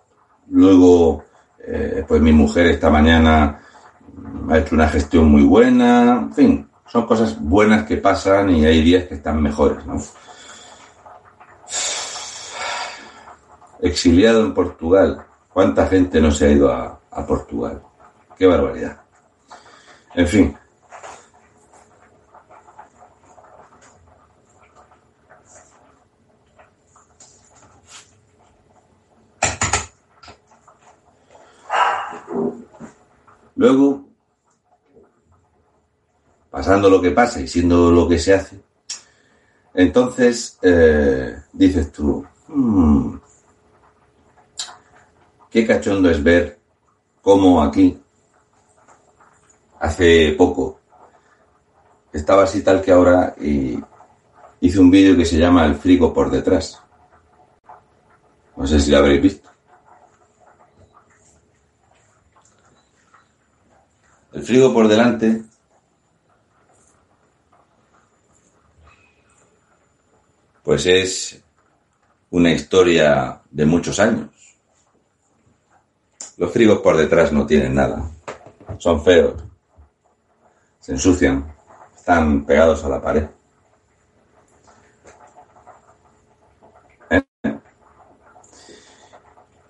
Luego, 0.49 1.23
eh, 1.65 2.05
pues 2.07 2.21
mi 2.21 2.31
mujer 2.31 2.67
esta 2.67 2.91
mañana 2.91 3.59
ha 4.49 4.57
hecho 4.57 4.75
una 4.75 4.87
gestión 4.87 5.31
muy 5.31 5.43
buena. 5.43 6.19
En 6.23 6.33
fin, 6.33 6.69
son 6.85 7.07
cosas 7.07 7.41
buenas 7.41 7.85
que 7.85 7.97
pasan 7.97 8.51
y 8.51 8.65
hay 8.65 8.83
días 8.83 9.05
que 9.05 9.15
están 9.15 9.41
mejores, 9.41 9.83
¿no? 9.85 9.99
Exiliado 13.81 14.41
en 14.45 14.53
Portugal. 14.53 15.25
¿Cuánta 15.51 15.87
gente 15.87 16.21
no 16.21 16.31
se 16.31 16.45
ha 16.45 16.51
ido 16.51 16.71
a, 16.71 16.99
a 17.11 17.25
Portugal? 17.25 17.81
Qué 18.37 18.45
barbaridad. 18.47 19.01
En 20.15 20.27
fin. 20.27 20.55
Luego, 33.55 34.05
pasando 36.49 36.89
lo 36.89 37.01
que 37.01 37.11
pasa 37.11 37.41
y 37.41 37.47
siendo 37.47 37.91
lo 37.91 38.07
que 38.07 38.17
se 38.19 38.33
hace, 38.33 38.59
entonces 39.73 40.57
eh, 40.61 41.35
dices 41.53 41.91
tú, 41.91 42.25
"Mm, 42.47 43.15
qué 45.51 45.67
cachondo 45.67 46.09
es 46.09 46.23
ver 46.23 46.57
cómo 47.21 47.61
aquí, 47.61 48.01
hace 49.79 50.33
poco, 50.37 50.79
estaba 52.13 52.43
así 52.43 52.63
tal 52.63 52.81
que 52.81 52.91
ahora 52.91 53.35
y 53.39 53.77
hice 54.61 54.79
un 54.79 54.89
vídeo 54.89 55.17
que 55.17 55.25
se 55.25 55.37
llama 55.37 55.65
El 55.65 55.75
frigo 55.75 56.13
por 56.13 56.31
detrás. 56.31 56.81
No 58.55 58.65
sé 58.65 58.79
si 58.79 58.91
lo 58.91 58.97
habréis 58.97 59.21
visto. 59.21 59.49
El 64.33 64.43
frigo 64.43 64.73
por 64.73 64.87
delante 64.87 65.43
pues 70.63 70.85
es 70.85 71.43
una 72.29 72.51
historia 72.51 73.41
de 73.49 73.65
muchos 73.65 73.99
años. 73.99 74.30
Los 76.41 76.51
frigos 76.51 76.79
por 76.79 76.97
detrás 76.97 77.31
no 77.31 77.45
tienen 77.45 77.75
nada. 77.75 78.01
Son 78.79 79.03
feos. 79.03 79.35
Se 80.79 80.93
ensucian. 80.93 81.53
Están 81.95 82.45
pegados 82.45 82.83
a 82.83 82.89
la 82.89 82.99
pared. 82.99 83.27
¿Eh? 87.11 87.21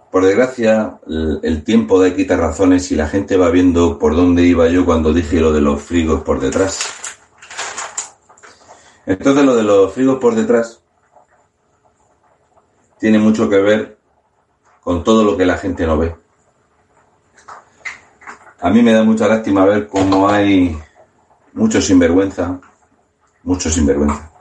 Por 0.10 0.24
desgracia, 0.24 0.98
el, 1.44 1.62
tiempo 1.66 2.02
da 2.02 2.16
quita 2.16 2.38
razones 2.38 2.90
y 2.94 2.96
la 2.96 3.10
gente 3.10 3.36
va 3.36 3.50
viendo 3.50 4.00
por 4.00 4.16
dónde 4.16 4.44
iba 4.44 4.70
yo 4.70 4.86
cuando 4.86 5.14
dije 5.14 5.42
lo 5.42 5.52
de 5.52 5.60
los 5.60 5.82
frigos 5.82 6.22
por 6.22 6.40
detrás. 6.40 6.80
Entonces 9.06 9.44
lo 9.44 9.58
de 9.58 9.64
los 9.64 9.92
frigos 9.92 10.20
por 10.20 10.36
detrás 10.36 10.82
tiene 12.98 13.20
mucho 13.20 13.50
que 13.50 13.58
ver 13.58 13.98
con 14.80 15.04
todo 15.04 15.26
lo 15.26 15.36
que 15.36 15.46
la 15.46 15.58
gente 15.58 15.86
no 15.86 15.98
ve. 15.98 16.22
A 18.62 18.70
mí 18.70 18.84
me 18.84 18.94
da 18.94 19.04
mucha 19.04 19.28
lástima 19.28 19.66
ver 19.66 19.88
cómo 19.88 20.30
hay 20.30 20.78
mucho 21.54 21.82
sinvergüenza, 21.82 22.60
mucho 23.44 23.70
sinvergüenza. 23.70 24.32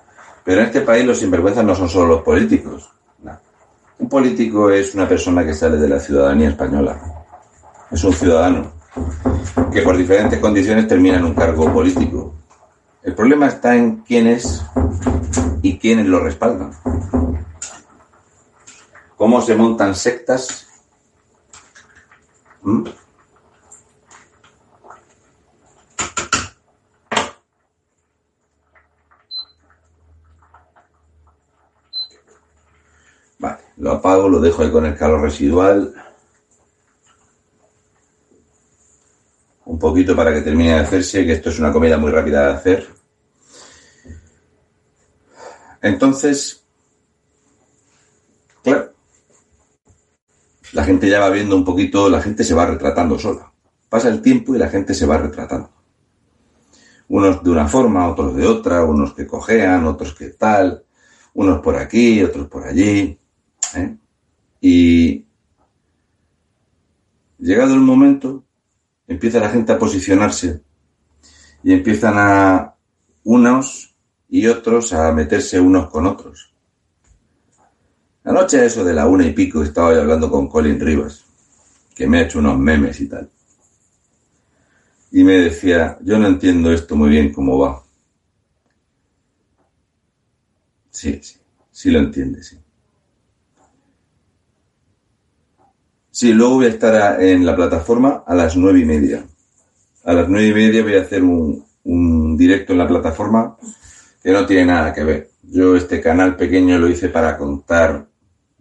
Pero 0.45 0.61
en 0.61 0.67
este 0.67 0.83
país 0.83 1.07
los 1.07 1.19
sinvergüenzas 1.19 1.65
no 1.65 1.75
son 1.75 1.89
solo 1.89 2.15
los 2.15 2.23
políticos. 2.23 2.93
Un 3.99 4.09
político 4.09 4.71
es 4.71 4.95
una 4.95 5.09
persona 5.09 5.45
que 5.45 5.55
sale 5.55 5.79
de 5.79 5.89
la 5.89 5.99
ciudadanía 5.99 6.51
española. 6.51 7.25
Es 7.91 8.05
un 8.05 8.13
ciudadano 8.13 8.73
que 9.73 9.83
por 9.83 9.97
diferentes 9.97 10.39
condiciones 10.39 10.87
termina 10.87 11.17
en 11.17 11.25
un 11.25 11.35
cargo 11.35 11.73
político. 11.73 12.35
El 13.03 13.15
problema 13.15 13.47
está 13.47 13.75
en 13.75 13.99
quién 14.03 14.27
es 14.27 14.63
y 15.63 15.79
quiénes 15.79 16.07
lo 16.07 16.21
respaldan. 16.21 16.73
Cómo 19.17 19.41
se 19.41 19.55
montan 19.55 19.95
sectas. 19.95 20.67
¿Mm? 22.63 22.85
Vale, 33.39 33.59
lo 33.81 33.93
apago, 33.93 34.29
lo 34.29 34.41
dejo 34.41 34.63
ahí 34.63 34.71
con 34.71 34.85
el 34.85 34.97
calor 34.97 35.23
residual. 35.23 35.95
Un 39.65 39.79
poquito 39.79 40.15
para 40.15 40.35
que 40.35 40.43
termine 40.43 40.75
de 40.75 40.81
hacerse, 40.81 41.25
que 41.25 41.33
esto 41.33 41.49
es 41.49 41.59
una 41.59 41.73
comida 41.73 41.97
muy 41.97 42.11
rápida 42.11 42.47
de 42.47 42.53
hacer. 42.53 42.89
Entonces, 45.81 46.63
claro, 48.63 48.93
la 50.73 50.85
gente 50.85 51.09
ya 51.09 51.21
va 51.21 51.31
viendo 51.31 51.57
un 51.57 51.65
poquito, 51.65 52.11
la 52.11 52.21
gente 52.21 52.45
se 52.45 52.53
va 52.53 52.67
retratando 52.67 53.19
sola. 53.19 53.51
Pasa 53.89 54.11
el 54.11 54.21
tiempo 54.21 54.55
y 54.55 54.59
la 54.59 54.69
gente 54.69 54.93
se 54.93 55.07
va 55.07 55.17
retratando. 55.17 55.71
Unos 57.09 57.43
de 57.43 57.51
una 57.51 57.67
forma, 57.67 58.11
otros 58.11 58.37
de 58.37 58.47
otra, 58.47 58.85
unos 58.85 59.15
que 59.15 59.27
cojean, 59.27 59.87
otros 59.87 60.15
que 60.15 60.29
tal, 60.31 60.85
unos 61.33 61.61
por 61.61 61.77
aquí, 61.77 62.23
otros 62.23 62.47
por 62.47 62.65
allí. 62.65 63.19
¿Eh? 63.77 63.97
Y 64.61 65.25
llegado 67.39 67.75
el 67.75 67.81
momento, 67.81 68.45
empieza 69.07 69.41
la 69.41 69.51
gente 69.51 69.73
a 69.73 69.79
posicionarse 69.79 70.63
y 71.63 71.73
empiezan 71.73 72.15
a 72.17 72.75
unos 73.25 73.95
y 74.29 74.47
otros 74.47 74.93
a 74.93 75.13
meterse 75.13 75.61
unos 75.61 75.91
con 75.91 76.07
otros. 76.07 76.53
Anoche 78.25 78.65
eso 78.65 78.85
de 78.85 78.93
la 78.93 79.07
una 79.07 79.27
y 79.27 79.33
pico 79.33 79.63
estaba 79.63 79.91
hablando 79.91 80.31
con 80.31 80.49
Colin 80.49 80.79
Rivas, 80.79 81.25
que 81.95 82.07
me 82.07 82.19
ha 82.19 82.23
hecho 82.23 82.39
unos 82.39 82.59
memes 82.59 83.01
y 83.01 83.09
tal. 83.09 83.31
Y 85.13 85.25
me 85.25 85.33
decía, 85.33 85.99
yo 86.03 86.19
no 86.19 86.29
entiendo 86.29 86.73
esto 86.73 86.95
muy 86.95 87.11
bien 87.11 87.33
cómo 87.33 87.59
va. 87.59 87.83
Sí, 90.91 91.19
sí, 91.23 91.39
sí 91.71 91.91
lo 91.91 91.99
entiende, 91.99 92.43
sí. 92.43 92.59
Sí, 96.21 96.35
luego 96.35 96.57
voy 96.57 96.67
a 96.67 96.69
estar 96.69 97.23
en 97.23 97.47
la 97.47 97.57
plataforma 97.57 98.25
a 98.27 98.35
las 98.35 98.55
nueve 98.55 98.81
y 98.81 98.85
media. 98.85 99.25
A 100.05 100.13
las 100.13 100.29
nueve 100.29 100.49
y 100.49 100.53
media 100.53 100.83
voy 100.83 100.97
a 100.97 101.01
hacer 101.01 101.23
un, 101.23 101.65
un 101.85 102.37
directo 102.37 102.75
en 102.75 102.79
la 102.79 102.87
plataforma 102.87 103.57
que 104.23 104.31
no 104.31 104.45
tiene 104.45 104.67
nada 104.67 104.93
que 104.93 105.03
ver. 105.03 105.31
Yo 105.45 105.75
este 105.77 105.99
canal 105.99 106.37
pequeño 106.37 106.79
lo 106.79 106.91
hice 106.91 107.09
para 107.09 107.39
contar 107.39 108.05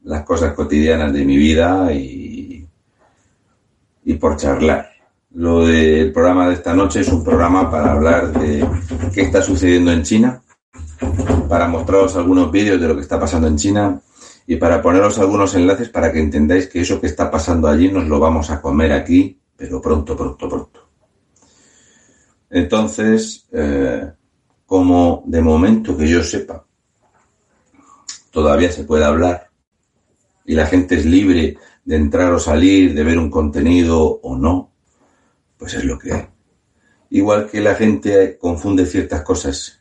las 0.06 0.24
cosas 0.24 0.54
cotidianas 0.54 1.12
de 1.12 1.26
mi 1.26 1.36
vida 1.36 1.92
y, 1.92 2.66
y 4.06 4.14
por 4.14 4.38
charlar. 4.38 4.92
Lo 5.34 5.68
del 5.68 6.14
programa 6.14 6.48
de 6.48 6.54
esta 6.54 6.74
noche 6.74 7.02
es 7.02 7.10
un 7.10 7.26
programa 7.26 7.70
para 7.70 7.92
hablar 7.92 8.32
de 8.40 8.66
qué 9.14 9.24
está 9.24 9.42
sucediendo 9.42 9.92
en 9.92 10.04
China, 10.04 10.42
para 11.50 11.68
mostraros 11.68 12.16
algunos 12.16 12.54
vídeos 12.54 12.80
de 12.80 12.88
lo 12.88 12.96
que 12.96 13.02
está 13.02 13.20
pasando 13.20 13.50
en 13.50 13.58
China 13.58 14.02
y 14.50 14.56
para 14.56 14.82
poneros 14.82 15.20
algunos 15.20 15.54
enlaces 15.54 15.90
para 15.90 16.12
que 16.12 16.20
entendáis 16.20 16.68
que 16.68 16.82
eso 16.82 17.00
que 17.00 17.06
está 17.06 17.30
pasando 17.30 17.68
allí 17.68 17.92
nos 17.92 18.08
lo 18.08 18.20
vamos 18.20 18.50
a 18.50 18.60
comer 18.60 18.92
aquí, 18.94 19.40
pero 19.56 19.80
pronto, 19.80 20.18
pronto, 20.18 20.50
pronto. 20.50 20.90
Entonces, 22.50 23.48
eh, 23.52 24.12
como 24.66 25.22
de 25.28 25.42
momento 25.44 25.96
que 25.96 26.08
yo 26.08 26.24
sepa, 26.24 26.66
todavía 28.32 28.72
se 28.72 28.86
puede 28.86 29.06
hablar 29.06 29.52
y 30.46 30.56
la 30.56 30.66
gente 30.66 30.96
es 30.96 31.06
libre 31.06 31.56
de 31.86 31.96
entrar 31.96 32.34
o 32.34 32.40
salir, 32.40 32.96
de 32.96 33.04
ver 33.04 33.20
un 33.20 33.30
contenido 33.30 34.02
o 34.02 34.36
no, 34.36 34.72
pues 35.60 35.76
es 35.76 35.84
lo 35.84 36.00
que 36.00 36.12
hay. 36.12 36.28
igual 37.12 37.48
que 37.52 37.62
la 37.62 37.76
gente 37.76 38.36
confunde 38.40 38.88
ciertas 38.88 39.22
cosas. 39.22 39.79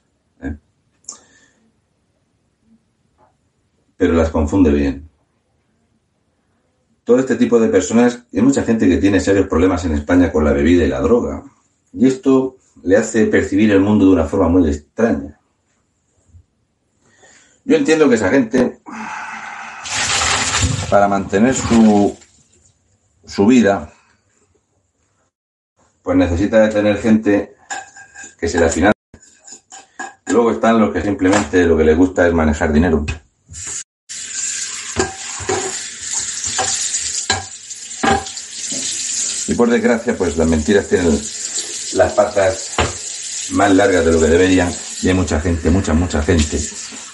Pero 3.98 4.14
las 4.14 4.30
confunde 4.30 4.70
bien. 4.70 5.06
Todo 7.04 7.18
este 7.18 7.36
tipo 7.36 7.60
de 7.60 7.68
personas, 7.68 8.24
hay 8.32 8.40
mucha 8.40 8.62
gente 8.62 8.88
que 8.88 8.96
tiene 8.96 9.20
serios 9.20 9.46
problemas 9.46 9.84
en 9.84 9.92
España 9.92 10.32
con 10.32 10.44
la 10.44 10.52
bebida 10.52 10.84
y 10.84 10.88
la 10.88 11.00
droga. 11.00 11.42
Y 11.92 12.06
esto 12.06 12.56
le 12.82 12.96
hace 12.96 13.26
percibir 13.26 13.70
el 13.72 13.80
mundo 13.80 14.06
de 14.06 14.12
una 14.12 14.24
forma 14.24 14.48
muy 14.48 14.68
extraña. 14.68 15.38
Yo 17.64 17.76
entiendo 17.76 18.08
que 18.08 18.14
esa 18.14 18.30
gente, 18.30 18.78
para 20.88 21.06
mantener 21.06 21.54
su, 21.54 22.16
su 23.26 23.46
vida, 23.46 23.92
pues 26.02 26.16
necesita 26.16 26.60
de 26.60 26.68
tener 26.68 26.96
gente 26.98 27.54
que 28.38 28.48
se 28.48 28.58
la 28.58 28.70
financie. 28.70 28.94
Luego 30.26 30.52
están 30.52 30.80
los 30.80 30.92
que 30.92 31.02
simplemente 31.02 31.66
lo 31.66 31.76
que 31.76 31.84
les 31.84 31.96
gusta 31.96 32.26
es 32.26 32.32
manejar 32.32 32.72
dinero. 32.72 33.04
Y 39.48 39.54
por 39.54 39.70
desgracia, 39.70 40.16
pues 40.16 40.36
las 40.36 40.46
mentiras 40.46 40.86
tienen 40.86 41.18
las 41.94 42.12
patas 42.12 42.70
más 43.52 43.74
largas 43.74 44.04
de 44.04 44.12
lo 44.12 44.20
que 44.20 44.26
deberían 44.26 44.70
y 45.02 45.08
hay 45.08 45.14
mucha 45.14 45.40
gente, 45.40 45.70
mucha, 45.70 45.94
mucha 45.94 46.22
gente 46.22 46.58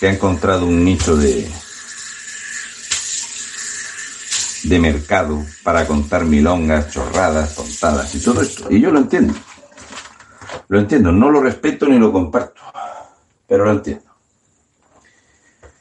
que 0.00 0.08
ha 0.08 0.12
encontrado 0.12 0.66
un 0.66 0.84
nicho 0.84 1.16
de, 1.16 1.48
de 4.64 4.78
mercado 4.80 5.44
para 5.62 5.86
contar 5.86 6.24
milongas, 6.24 6.90
chorradas, 6.90 7.54
tontadas 7.54 8.12
y 8.16 8.20
todo 8.20 8.42
esto. 8.42 8.66
Y 8.68 8.80
yo 8.80 8.90
lo 8.90 8.98
entiendo. 8.98 9.34
Lo 10.66 10.80
entiendo, 10.80 11.12
no 11.12 11.30
lo 11.30 11.40
respeto 11.40 11.86
ni 11.86 11.98
lo 12.00 12.10
comparto, 12.10 12.62
pero 13.46 13.64
lo 13.64 13.70
entiendo. 13.70 14.10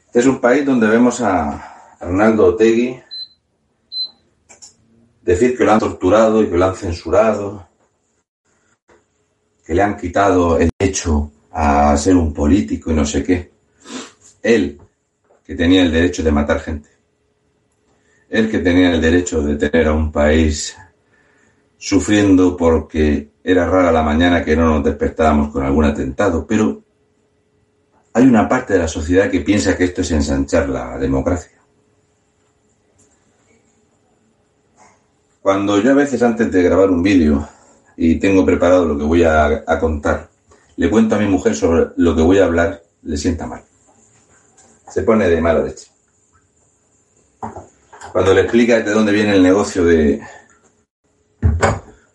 Este 0.06 0.20
es 0.20 0.26
un 0.26 0.40
país 0.40 0.64
donde 0.64 0.86
vemos 0.86 1.20
a 1.20 1.96
Arnaldo 1.98 2.46
Otegui 2.46 3.02
decir 5.24 5.56
que 5.56 5.64
lo 5.64 5.72
han 5.72 5.78
torturado 5.78 6.42
y 6.42 6.48
que 6.48 6.56
lo 6.56 6.66
han 6.66 6.76
censurado, 6.76 7.66
que 9.64 9.74
le 9.74 9.82
han 9.82 9.96
quitado 9.96 10.58
el 10.58 10.70
derecho 10.78 11.32
a 11.50 11.96
ser 11.96 12.16
un 12.16 12.34
político 12.34 12.90
y 12.90 12.94
no 12.94 13.06
sé 13.06 13.24
qué. 13.24 13.50
Él, 14.42 14.78
que 15.42 15.54
tenía 15.54 15.82
el 15.82 15.92
derecho 15.92 16.22
de 16.22 16.30
matar 16.30 16.60
gente. 16.60 16.90
Él 18.28 18.50
que 18.50 18.58
tenía 18.58 18.92
el 18.92 19.00
derecho 19.00 19.42
de 19.42 19.56
tener 19.56 19.88
a 19.88 19.92
un 19.94 20.12
país 20.12 20.76
sufriendo 21.78 22.56
porque 22.56 23.30
era 23.42 23.66
rara 23.66 23.92
la 23.92 24.02
mañana 24.02 24.44
que 24.44 24.56
no 24.56 24.66
nos 24.66 24.84
despertábamos 24.84 25.50
con 25.50 25.64
algún 25.64 25.84
atentado, 25.84 26.46
pero 26.46 26.82
hay 28.12 28.24
una 28.26 28.48
parte 28.48 28.74
de 28.74 28.80
la 28.80 28.88
sociedad 28.88 29.30
que 29.30 29.40
piensa 29.40 29.76
que 29.76 29.84
esto 29.84 30.02
es 30.02 30.10
ensanchar 30.10 30.68
la 30.68 30.98
democracia. 30.98 31.53
Cuando 35.44 35.78
yo 35.78 35.90
a 35.90 35.94
veces 35.94 36.22
antes 36.22 36.50
de 36.50 36.62
grabar 36.62 36.90
un 36.90 37.02
vídeo 37.02 37.46
y 37.98 38.18
tengo 38.18 38.46
preparado 38.46 38.86
lo 38.86 38.96
que 38.96 39.04
voy 39.04 39.24
a, 39.24 39.62
contar, 39.78 40.30
le 40.76 40.88
cuento 40.88 41.16
a 41.16 41.18
mi 41.18 41.26
mujer 41.26 41.54
sobre 41.54 41.88
lo 41.98 42.16
que 42.16 42.22
voy 42.22 42.38
a 42.38 42.46
hablar, 42.46 42.82
le 43.02 43.18
sienta 43.18 43.46
mal. 43.46 43.62
Se 44.88 45.02
pone 45.02 45.28
de 45.28 45.42
mala 45.42 45.60
leche. 45.62 45.88
Cuando 48.10 48.32
le 48.32 48.40
explica 48.40 48.80
de 48.80 48.90
dónde 48.90 49.12
viene 49.12 49.36
el 49.36 49.42
negocio 49.42 49.84
de, 49.84 50.22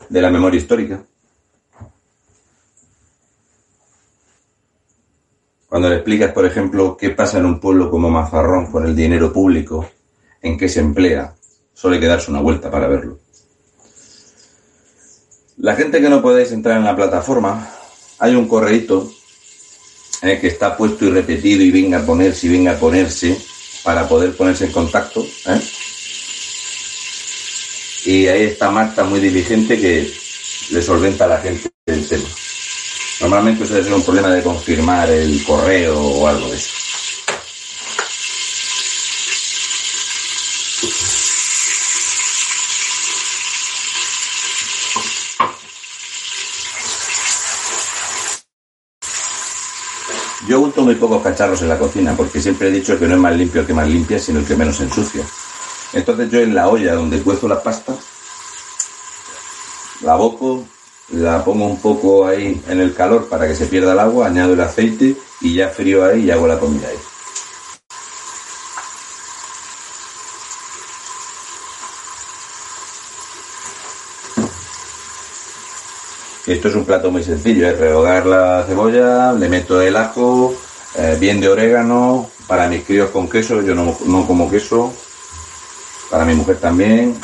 de 0.10 0.22
la 0.24 0.32
memoria 0.32 0.60
histórica, 0.60 1.04
cuando 5.68 5.88
le 5.88 5.98
explicas, 5.98 6.34
por 6.34 6.48
ejemplo, 6.48 6.98
qué 6.98 7.12
pasa 7.12 7.38
en 7.38 7.46
un 7.46 7.60
pueblo 7.60 7.92
como 7.92 8.10
Mazarrón 8.10 8.72
con 8.72 8.88
el 8.88 8.96
dinero 8.96 9.32
público, 9.32 9.88
en 10.42 10.58
qué 10.58 10.68
se 10.68 10.80
emplea, 10.80 11.36
Solo 11.80 11.94
hay 11.94 12.02
que 12.02 12.08
darse 12.08 12.30
una 12.30 12.42
vuelta 12.42 12.70
para 12.70 12.88
verlo. 12.88 13.20
La 15.58 15.78
gente 15.78 16.02
que 16.02 16.10
no 16.10 16.22
podéis 16.22 16.52
entrar 16.52 16.78
en 16.78 16.84
la 16.84 16.96
plataforma, 16.96 17.70
hay 18.18 18.36
un 18.36 18.50
correíto 18.50 19.10
eh, 20.22 20.40
que 20.42 20.48
está 20.48 20.76
puesto 20.76 21.06
y 21.06 21.10
repetido 21.10 21.64
y 21.64 21.72
venga 21.72 22.00
a 22.00 22.06
ponerse 22.06 22.48
y 22.48 22.50
venga 22.50 22.74
a 22.74 22.78
ponerse 22.78 23.38
para 23.84 24.10
poder 24.10 24.36
ponerse 24.36 24.66
en 24.66 24.74
contacto. 24.74 25.26
¿eh? 25.46 25.62
Y 28.06 28.28
ahí 28.28 28.44
está 28.44 28.70
Marta 28.72 29.06
muy 29.06 29.22
diligente 29.22 29.80
que 29.80 30.14
le 30.72 30.82
solventa 30.82 31.26
a 31.26 31.30
la 31.30 31.38
gente 31.38 31.70
el 31.86 32.06
tema. 32.06 32.28
Normalmente 33.22 33.66
suele 33.66 33.84
ser 33.84 33.94
un 33.94 34.04
problema 34.04 34.32
de 34.32 34.44
confirmar 34.44 35.10
el 35.10 35.42
correo 35.46 35.98
o 35.98 36.28
algo 36.28 36.50
de 36.50 36.58
eso. 36.58 36.80
Yo 50.50 50.62
unto 50.62 50.79
muy 50.90 50.96
pocos 50.96 51.22
cacharros 51.22 51.62
en 51.62 51.70
la 51.70 51.78
cocina 51.78 52.16
porque 52.18 52.42
siempre 52.42 52.68
he 52.68 52.72
dicho 52.72 52.98
que 52.98 53.08
no 53.08 53.14
es 53.14 53.22
más 53.22 53.36
limpio 53.36 53.62
el 53.62 53.68
que 53.68 53.76
más 53.76 53.88
limpia, 53.88 54.18
sino 54.18 54.40
el 54.40 54.46
que 54.46 54.56
menos 54.56 54.80
ensucia. 54.80 55.24
Entonces 55.94 56.32
yo 56.32 56.40
en 56.40 56.56
la 56.56 56.68
olla 56.68 56.96
donde 56.96 57.22
cuezo 57.22 57.48
la 57.48 57.62
pasta, 57.62 57.94
la 60.02 60.16
boco, 60.16 60.66
la 61.10 61.46
pongo 61.46 61.68
un 61.68 61.80
poco 61.80 62.26
ahí 62.26 62.60
en 62.68 62.82
el 62.82 62.96
calor 62.96 63.30
para 63.30 63.48
que 63.48 63.54
se 63.54 63.68
pierda 63.68 63.94
el 63.94 64.00
agua, 64.00 64.26
añado 64.26 64.54
el 64.54 64.62
aceite 64.62 65.16
y 65.42 65.54
ya 65.54 65.70
frío 65.70 66.04
ahí 66.04 66.24
y 66.24 66.32
hago 66.32 66.48
la 66.48 66.58
comida 66.58 66.88
ahí. 66.88 66.98
Esto 76.48 76.68
es 76.68 76.74
un 76.74 76.86
plato 76.86 77.12
muy 77.12 77.22
sencillo, 77.22 77.68
es 77.68 77.78
rehogar 77.78 78.26
la 78.26 78.64
cebolla, 78.68 79.34
le 79.34 79.50
meto 79.50 79.80
el 79.84 79.96
ajo, 79.96 80.56
eh, 80.96 81.18
bien 81.20 81.40
de 81.40 81.50
orégano, 81.50 82.30
para 82.48 82.68
mis 82.68 82.84
críos 82.84 83.12
con 83.12 83.30
queso, 83.30 83.62
yo 83.62 83.76
no, 83.76 83.96
no 84.06 84.26
como 84.26 84.50
queso, 84.50 84.92
para 86.10 86.26
mi 86.26 86.34
mujer 86.34 86.60
también. 86.60 87.20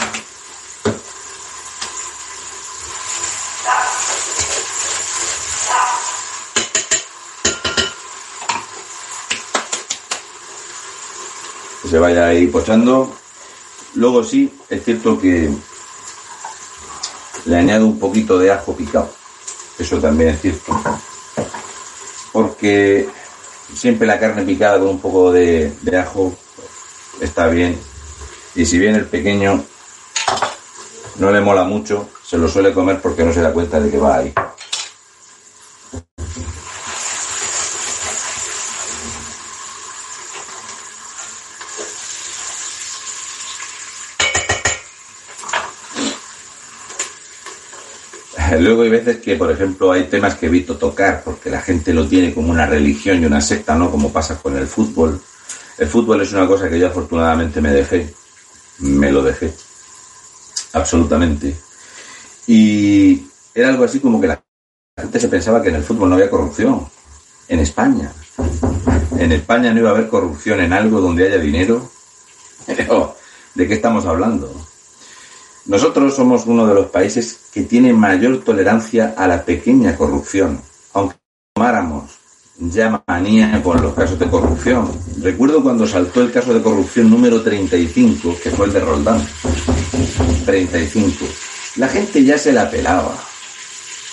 Que 11.82 11.88
se 11.90 12.00
vaya 12.00 12.28
ahí 12.28 12.48
pochando. 12.48 13.16
Luego 13.96 14.24
sí, 14.24 14.54
es 14.70 14.84
cierto 14.84 15.20
que 15.20 15.50
le 17.46 17.56
añado 17.56 17.86
un 17.86 18.00
poquito 18.00 18.38
de 18.38 18.52
ajo 18.52 18.76
picado. 18.76 19.10
Eso 19.80 20.00
también 20.00 20.30
es 20.30 20.42
cierto. 20.42 20.80
Porque 22.32 23.08
siempre 23.74 24.08
la 24.08 24.20
carne 24.20 24.44
picada 24.44 24.80
con 24.80 24.90
un 24.90 25.00
poco 25.00 25.32
de, 25.32 25.74
de 25.82 25.98
ajo 25.98 26.36
está 27.22 27.48
bien. 27.48 27.78
Y 28.56 28.66
si 28.66 28.78
bien 28.78 28.96
el 28.96 29.06
pequeño 29.06 29.64
no 31.18 31.32
le 31.32 31.42
mola 31.42 31.64
mucho, 31.64 32.10
se 32.24 32.38
lo 32.38 32.48
suele 32.48 32.74
comer 32.74 33.00
porque 33.02 33.24
no 33.24 33.34
se 33.34 33.42
da 33.42 33.54
cuenta 33.54 33.80
de 33.80 33.90
que 33.90 33.98
va 33.98 34.18
ahí. 34.18 34.34
Luego 48.60 48.84
hay 48.84 48.90
veces 48.90 49.18
que, 49.18 49.36
por 49.36 49.52
ejemplo, 49.52 49.92
hay 49.92 50.06
temas 50.06 50.36
que 50.36 50.48
evito 50.48 50.78
tocar 50.78 51.22
porque 51.24 51.50
la 51.50 51.62
gente 51.62 51.94
lo 51.94 52.08
tiene 52.08 52.34
como 52.34 52.52
una 52.52 52.66
religión 52.66 53.22
y 53.22 53.26
una 53.26 53.42
secta, 53.42 53.76
¿no? 53.76 53.90
Como 53.92 54.12
pasa 54.12 54.38
con 54.38 54.56
el 54.58 54.68
fútbol. 54.68 55.22
El 55.78 55.88
fútbol 55.88 56.22
es 56.22 56.34
una 56.34 56.48
cosa 56.48 56.70
que 56.70 56.80
yo 56.80 56.88
afortunadamente 56.88 57.62
me 57.62 57.72
dejé. 57.72 58.14
Me 58.80 59.12
lo 59.12 59.24
dejé. 59.24 59.54
Absolutamente. 60.74 61.56
Y 62.48 63.28
era 63.54 63.70
algo 63.70 63.84
así 63.84 64.00
como 64.00 64.20
que 64.20 64.28
la 64.28 64.42
gente 65.00 65.20
se 65.20 65.28
pensaba 65.28 65.62
que 65.62 65.70
en 65.70 65.76
el 65.76 65.84
fútbol 65.84 66.10
no 66.10 66.16
había 66.16 66.30
corrupción. 66.30 66.88
En 67.48 67.60
España. 67.60 68.12
En 69.18 69.32
España 69.32 69.74
no 69.74 69.80
iba 69.80 69.90
a 69.90 69.94
haber 69.94 70.08
corrupción 70.08 70.60
en 70.62 70.74
algo 70.74 71.00
donde 71.00 71.28
haya 71.28 71.38
dinero. 71.38 71.90
¿de 73.56 73.68
qué 73.68 73.74
estamos 73.74 74.06
hablando? 74.06 74.54
Nosotros 75.66 76.16
somos 76.16 76.46
uno 76.46 76.68
de 76.68 76.76
los 76.76 76.88
países 76.88 77.40
que 77.52 77.64
tiene 77.64 77.92
mayor 77.92 78.44
tolerancia 78.44 79.16
a 79.18 79.28
la 79.28 79.44
pequeña 79.44 79.98
corrupción, 79.98 80.62
aunque 80.94 81.16
tomáramos 81.54 82.26
ya 82.58 83.04
manía 83.06 83.62
con 83.62 83.82
los 83.82 83.94
casos 83.94 84.18
de 84.18 84.28
corrupción. 84.28 84.90
Recuerdo 85.22 85.62
cuando 85.62 85.86
saltó 85.86 86.22
el 86.22 86.32
caso 86.32 86.54
de 86.54 86.62
corrupción 86.62 87.10
número 87.10 87.42
35, 87.42 88.38
que 88.42 88.52
fue 88.52 88.68
el 88.68 88.74
de 88.74 88.80
Roldán. 88.80 89.26
35. 90.46 91.26
La 91.78 91.88
gente 91.88 92.24
ya 92.24 92.38
se 92.38 92.54
la 92.54 92.70
pelaba. 92.70 93.14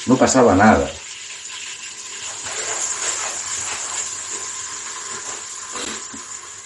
no 0.06 0.16
pasaba 0.16 0.54
nada. 0.56 0.90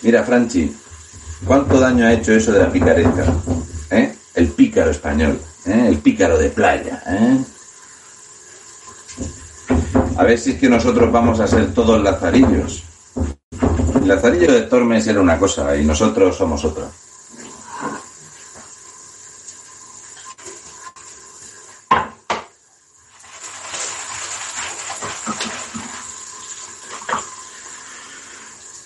Mira, 0.03 0.23
Franchi, 0.23 0.75
¿cuánto 1.45 1.81
daño 1.81 2.07
ha 2.07 2.13
hecho 2.13 2.33
eso 2.33 2.53
de 2.53 2.61
la 2.61 2.71
picaresca? 2.71 3.35
El 4.37 4.49
pícaro 4.49 4.91
español, 4.91 5.41
¿eh? 5.65 5.87
el 5.89 5.97
pícaro 5.97 6.37
de 6.37 6.51
playa. 6.51 7.03
¿eh? 7.07 7.39
A 10.19 10.25
ver 10.25 10.39
si 10.39 10.51
es 10.51 10.59
que 10.59 10.69
nosotros 10.69 11.11
vamos 11.11 11.41
a 11.41 11.47
ser 11.47 11.73
todos 11.73 12.03
lazarillos. 12.03 12.83
El 13.95 14.07
lazarillo 14.07 14.53
de 14.53 14.63
Tormes 14.63 15.07
era 15.07 15.23
una 15.23 15.39
cosa 15.39 15.75
y 15.75 15.87
nosotros 15.87 16.37
somos 16.37 16.63
otra. 16.67 16.85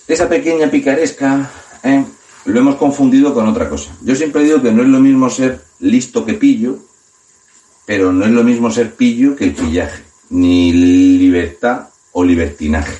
Esa 0.07 0.29
pequeña 0.29 0.71
picaresca 0.71 1.51
¿eh? 1.83 2.05
Lo 2.45 2.59
hemos 2.59 2.75
confundido 2.75 3.33
con 3.33 3.47
otra 3.47 3.69
cosa. 3.69 3.91
Yo 4.01 4.15
siempre 4.15 4.43
digo 4.43 4.61
que 4.61 4.71
no 4.71 4.81
es 4.81 4.87
lo 4.87 4.99
mismo 4.99 5.29
ser 5.29 5.63
listo 5.79 6.25
que 6.25 6.33
pillo, 6.33 6.79
pero 7.85 8.11
no 8.11 8.25
es 8.25 8.31
lo 8.31 8.43
mismo 8.43 8.71
ser 8.71 8.95
pillo 8.95 9.35
que 9.35 9.45
el 9.45 9.53
pillaje, 9.55 10.03
ni 10.29 10.71
libertad 10.73 11.89
o 12.13 12.23
libertinaje. 12.23 12.97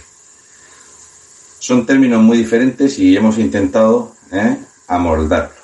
Son 1.59 1.85
términos 1.85 2.21
muy 2.21 2.37
diferentes 2.37 2.97
y 2.99 3.15
hemos 3.15 3.37
intentado 3.37 4.15
¿eh? 4.31 4.57
amoldarlo. 4.87 5.55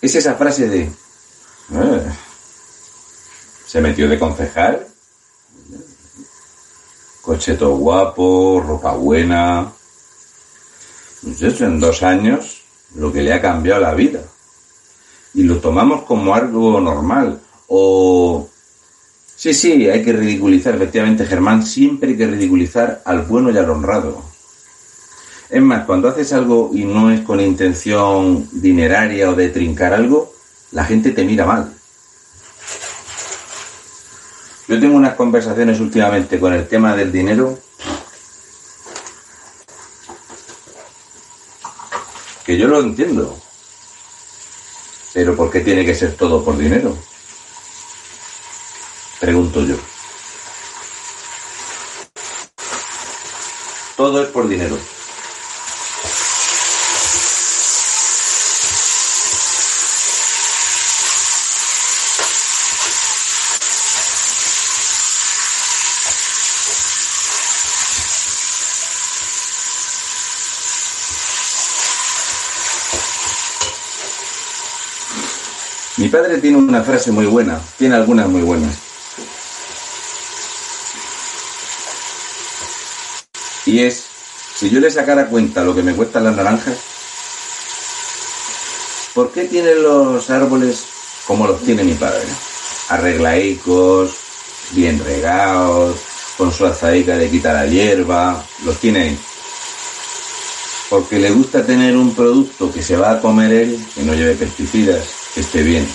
Es 0.00 0.14
esa 0.14 0.34
frase 0.34 0.68
de... 0.68 0.82
"Eh, 0.82 2.12
se 3.66 3.80
metió 3.80 4.08
de 4.08 4.18
concejal, 4.18 4.86
cocheto 7.22 7.76
guapo, 7.76 8.60
ropa 8.66 8.92
buena, 8.94 9.72
pues 11.22 11.60
en 11.60 11.80
dos 11.80 12.02
años, 12.02 12.62
lo 12.94 13.12
que 13.12 13.22
le 13.22 13.32
ha 13.32 13.40
cambiado 13.40 13.80
la 13.80 13.94
vida. 13.94 14.22
Y 15.34 15.42
lo 15.42 15.58
tomamos 15.58 16.02
como 16.02 16.34
algo 16.34 16.80
normal. 16.80 17.40
O... 17.68 18.48
Sí, 19.36 19.54
sí, 19.54 19.88
hay 19.88 20.02
que 20.02 20.12
ridiculizar, 20.12 20.74
efectivamente, 20.74 21.24
Germán, 21.24 21.64
siempre 21.64 22.10
hay 22.10 22.16
que 22.16 22.26
ridiculizar 22.26 23.02
al 23.04 23.22
bueno 23.22 23.50
y 23.50 23.56
al 23.56 23.70
honrado. 23.70 24.22
Es 25.48 25.62
más, 25.62 25.84
cuando 25.86 26.08
haces 26.08 26.32
algo 26.32 26.70
y 26.74 26.84
no 26.84 27.10
es 27.10 27.22
con 27.22 27.40
intención 27.40 28.48
dineraria 28.52 29.30
o 29.30 29.34
de 29.34 29.48
trincar 29.48 29.94
algo, 29.94 30.32
la 30.72 30.84
gente 30.84 31.10
te 31.10 31.24
mira 31.24 31.46
mal. 31.46 31.72
Yo 34.68 34.78
tengo 34.78 34.96
unas 34.96 35.14
conversaciones 35.14 35.80
últimamente 35.80 36.38
con 36.38 36.52
el 36.52 36.68
tema 36.68 36.94
del 36.94 37.10
dinero 37.10 37.58
que 42.50 42.58
yo 42.58 42.66
lo 42.66 42.80
entiendo. 42.80 43.38
Pero 45.14 45.36
¿por 45.36 45.52
qué 45.52 45.60
tiene 45.60 45.86
que 45.86 45.94
ser 45.94 46.16
todo 46.16 46.44
por 46.44 46.58
dinero? 46.58 46.98
Pregunto 49.20 49.64
yo. 49.64 49.76
Todo 53.96 54.24
es 54.24 54.28
por 54.30 54.48
dinero. 54.48 54.76
Padre 76.10 76.38
tiene 76.38 76.58
una 76.58 76.82
frase 76.82 77.10
muy 77.10 77.26
buena, 77.26 77.60
tiene 77.78 77.94
algunas 77.94 78.28
muy 78.28 78.42
buenas. 78.42 78.76
Y 83.66 83.80
es, 83.80 84.04
si 84.56 84.68
yo 84.68 84.80
le 84.80 84.90
sacara 84.90 85.26
cuenta 85.26 85.62
lo 85.62 85.74
que 85.74 85.82
me 85.82 85.94
cuestan 85.94 86.24
las 86.24 86.36
naranjas, 86.36 86.76
¿por 89.14 89.30
qué 89.32 89.44
tienen 89.44 89.82
los 89.82 90.28
árboles 90.30 90.84
como 91.26 91.46
los 91.46 91.62
tiene 91.62 91.84
mi 91.84 91.94
padre? 91.94 92.26
Arreglaicos, 92.88 94.10
bien 94.72 95.02
regados, 95.04 95.96
con 96.36 96.52
su 96.52 96.66
azaica 96.66 97.16
de 97.16 97.30
quitar 97.30 97.54
la 97.54 97.66
hierba, 97.66 98.42
los 98.64 98.78
tiene. 98.78 99.16
Porque 100.88 101.18
le 101.18 101.30
gusta 101.30 101.64
tener 101.64 101.96
un 101.96 102.14
producto 102.14 102.72
que 102.72 102.82
se 102.82 102.96
va 102.96 103.12
a 103.12 103.20
comer 103.20 103.52
él, 103.52 103.86
que 103.94 104.02
no 104.02 104.14
lleve 104.14 104.34
pesticidas, 104.34 105.06
que 105.34 105.40
esté 105.40 105.62
bien. 105.62 105.86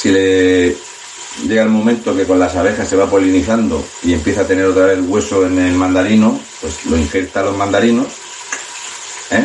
Si 0.00 0.10
le 0.10 0.74
llega 1.46 1.62
el 1.62 1.68
momento 1.68 2.16
que 2.16 2.26
con 2.26 2.38
las 2.38 2.56
abejas 2.56 2.88
se 2.88 2.96
va 2.96 3.10
polinizando 3.10 3.84
y 4.02 4.14
empieza 4.14 4.40
a 4.40 4.46
tener 4.46 4.64
otra 4.64 4.86
vez 4.86 4.98
hueso 5.06 5.44
en 5.44 5.58
el 5.58 5.74
mandarino, 5.74 6.40
pues 6.62 6.86
lo 6.86 6.96
injerta 6.96 7.40
a 7.40 7.42
los 7.42 7.56
mandarinos. 7.58 8.06
¿eh? 9.30 9.44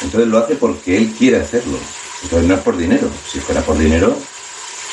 Entonces 0.00 0.30
lo 0.30 0.38
hace 0.38 0.56
porque 0.56 0.96
él 0.96 1.14
quiere 1.18 1.40
hacerlo. 1.40 1.78
Entonces 2.22 2.48
no 2.48 2.54
es 2.54 2.60
por 2.60 2.78
dinero. 2.78 3.10
Si 3.30 3.38
fuera 3.38 3.60
por 3.60 3.76
dinero, 3.76 4.16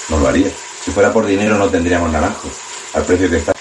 no 0.09 0.19
lo 0.19 0.27
haría. 0.27 0.51
Si 0.83 0.91
fuera 0.91 1.13
por 1.13 1.25
dinero 1.25 1.57
no 1.57 1.69
tendríamos 1.69 2.11
naranjos 2.11 2.51
al 2.93 3.05
precio 3.05 3.29
que 3.29 3.37
está. 3.37 3.53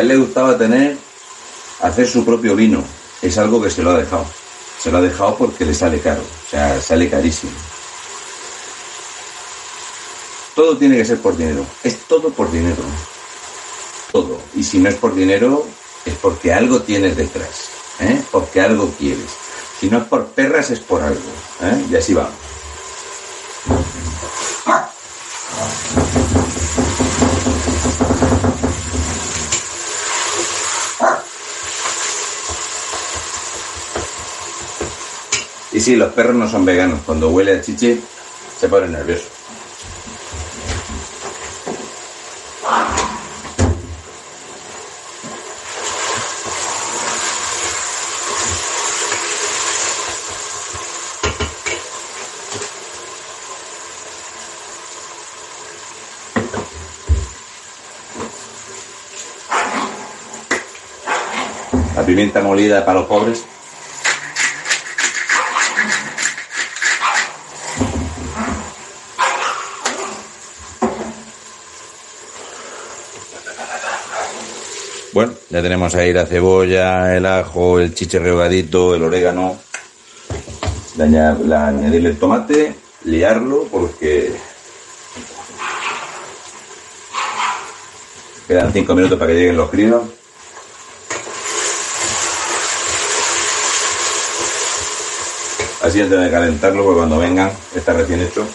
A 0.00 0.02
él 0.02 0.08
le 0.08 0.16
gustaba 0.16 0.56
tener, 0.56 0.96
hacer 1.90 2.08
su 2.08 2.24
propio 2.24 2.56
vino. 2.56 2.82
Es 3.22 3.36
algo 3.38 3.62
que 3.62 3.70
se 3.70 3.82
lo 3.82 3.90
ha 3.90 3.98
dejado. 3.98 4.26
Se 4.78 4.90
lo 4.90 4.98
ha 4.98 5.02
dejado 5.02 5.36
porque 5.36 5.64
le 5.64 5.74
sale 5.74 6.00
caro. 6.00 6.22
O 6.22 6.50
sea, 6.50 6.80
sale 6.80 7.08
carísimo. 7.08 7.52
Todo 10.54 10.76
tiene 10.76 10.96
que 10.96 11.04
ser 11.04 11.20
por 11.20 11.36
dinero. 11.36 11.64
Es 11.84 11.98
todo 12.08 12.30
por 12.30 12.50
dinero. 12.50 12.82
Todo. 14.12 14.40
Y 14.54 14.62
si 14.62 14.78
no 14.78 14.88
es 14.88 14.96
por 14.96 15.14
dinero, 15.14 15.66
es 16.04 16.14
porque 16.14 16.52
algo 16.52 16.80
tienes 16.82 17.16
detrás. 17.16 17.68
¿eh? 18.00 18.20
Porque 18.30 18.60
algo 18.60 18.90
quieres. 18.98 19.30
Si 19.78 19.88
no 19.88 19.98
es 19.98 20.04
por 20.04 20.26
perras, 20.28 20.70
es 20.70 20.80
por 20.80 21.02
algo. 21.02 21.20
¿eh? 21.62 21.86
Y 21.90 21.96
así 21.96 22.14
vamos. 22.14 22.49
Sí, 35.90 35.96
los 35.96 36.12
perros 36.12 36.36
no 36.36 36.48
son 36.48 36.64
veganos. 36.64 37.00
Cuando 37.04 37.30
huele 37.30 37.56
a 37.56 37.60
chiche, 37.60 37.98
se 38.56 38.68
ponen 38.68 38.92
nerviosos. 38.92 39.26
La 61.96 62.06
pimienta 62.06 62.40
molida 62.42 62.84
para 62.84 63.00
los 63.00 63.08
pobres. 63.08 63.44
Ya 75.50 75.60
tenemos 75.60 75.96
ahí 75.96 76.12
la 76.12 76.26
cebolla, 76.26 77.16
el 77.16 77.26
ajo, 77.26 77.80
el 77.80 77.92
chiche 77.92 78.20
rehogadito, 78.20 78.94
el 78.94 79.02
orégano. 79.02 79.58
Añadirle 80.96 82.10
el 82.10 82.18
tomate, 82.18 82.72
liarlo 83.04 83.64
porque 83.64 84.32
quedan 88.46 88.72
5 88.72 88.94
minutos 88.94 89.18
para 89.18 89.32
que 89.32 89.38
lleguen 89.38 89.56
los 89.56 89.70
crinos. 89.70 90.02
Así 95.82 96.00
antes 96.00 96.20
de 96.20 96.30
calentarlo, 96.30 96.84
pues 96.84 96.96
cuando 96.96 97.18
vengan 97.18 97.50
está 97.74 97.92
recién 97.94 98.20
hecho. 98.20 98.46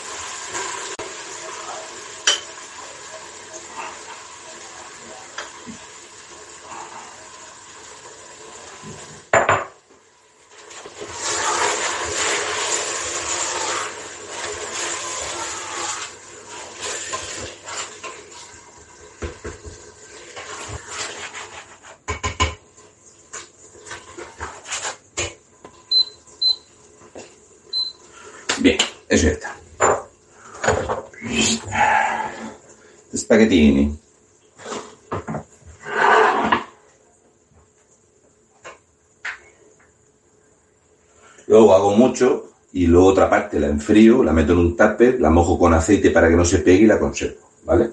Luego 41.48 41.74
hago 41.74 41.92
mucho 41.96 42.52
y 42.74 42.88
luego 42.88 43.08
otra 43.08 43.30
parte 43.30 43.60
la 43.60 43.68
enfrío, 43.68 44.24
la 44.24 44.34
meto 44.34 44.54
en 44.54 44.60
un 44.60 44.76
tupper, 44.76 45.22
la 45.22 45.30
mojo 45.30 45.58
con 45.58 45.74
aceite 45.74 46.12
para 46.12 46.28
que 46.28 46.36
no 46.36 46.44
se 46.44 46.60
pegue 46.60 46.84
y 46.84 46.88
la 46.88 47.00
conservo, 47.00 47.40
¿vale? 47.64 47.90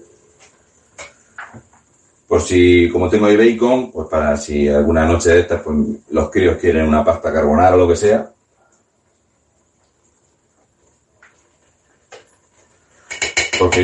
Por 2.27 2.41
si, 2.41 2.89
como 2.91 3.11
tengo 3.11 3.27
ahí 3.27 3.37
bacon, 3.37 3.93
pues 3.93 4.09
para 4.09 4.37
si 4.37 4.69
alguna 4.69 5.05
noche 5.05 5.31
de 5.31 5.41
estas, 5.41 5.61
pues 5.61 5.77
los 6.11 6.31
críos 6.31 6.57
quieren 6.57 6.89
una 6.89 7.05
pasta 7.05 7.33
carbonara 7.33 7.77
o 7.77 7.79
lo 7.79 7.89
que 7.89 7.97
sea, 7.97 8.33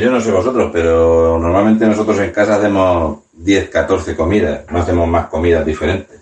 Yo 0.01 0.12
no 0.12 0.20
sé 0.20 0.30
vosotros, 0.30 0.70
pero 0.72 1.38
normalmente 1.40 1.84
nosotros 1.84 2.18
en 2.20 2.30
casa 2.30 2.57
hacemos 2.57 3.20
10, 3.32 3.68
14 3.68 4.14
comidas, 4.14 4.64
no 4.70 4.78
hacemos 4.78 5.09
más 5.09 5.26
comidas 5.26 5.66
diferentes. 5.66 6.20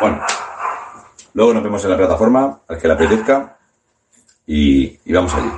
Bueno, 0.00 0.20
luego 1.34 1.54
nos 1.54 1.62
vemos 1.62 1.84
en 1.84 1.90
la 1.90 1.96
plataforma, 1.96 2.60
al 2.66 2.78
que 2.78 2.88
le 2.88 2.94
apetezca, 2.94 3.56
y, 4.46 4.98
y 5.04 5.12
vamos 5.12 5.32
allí. 5.34 5.52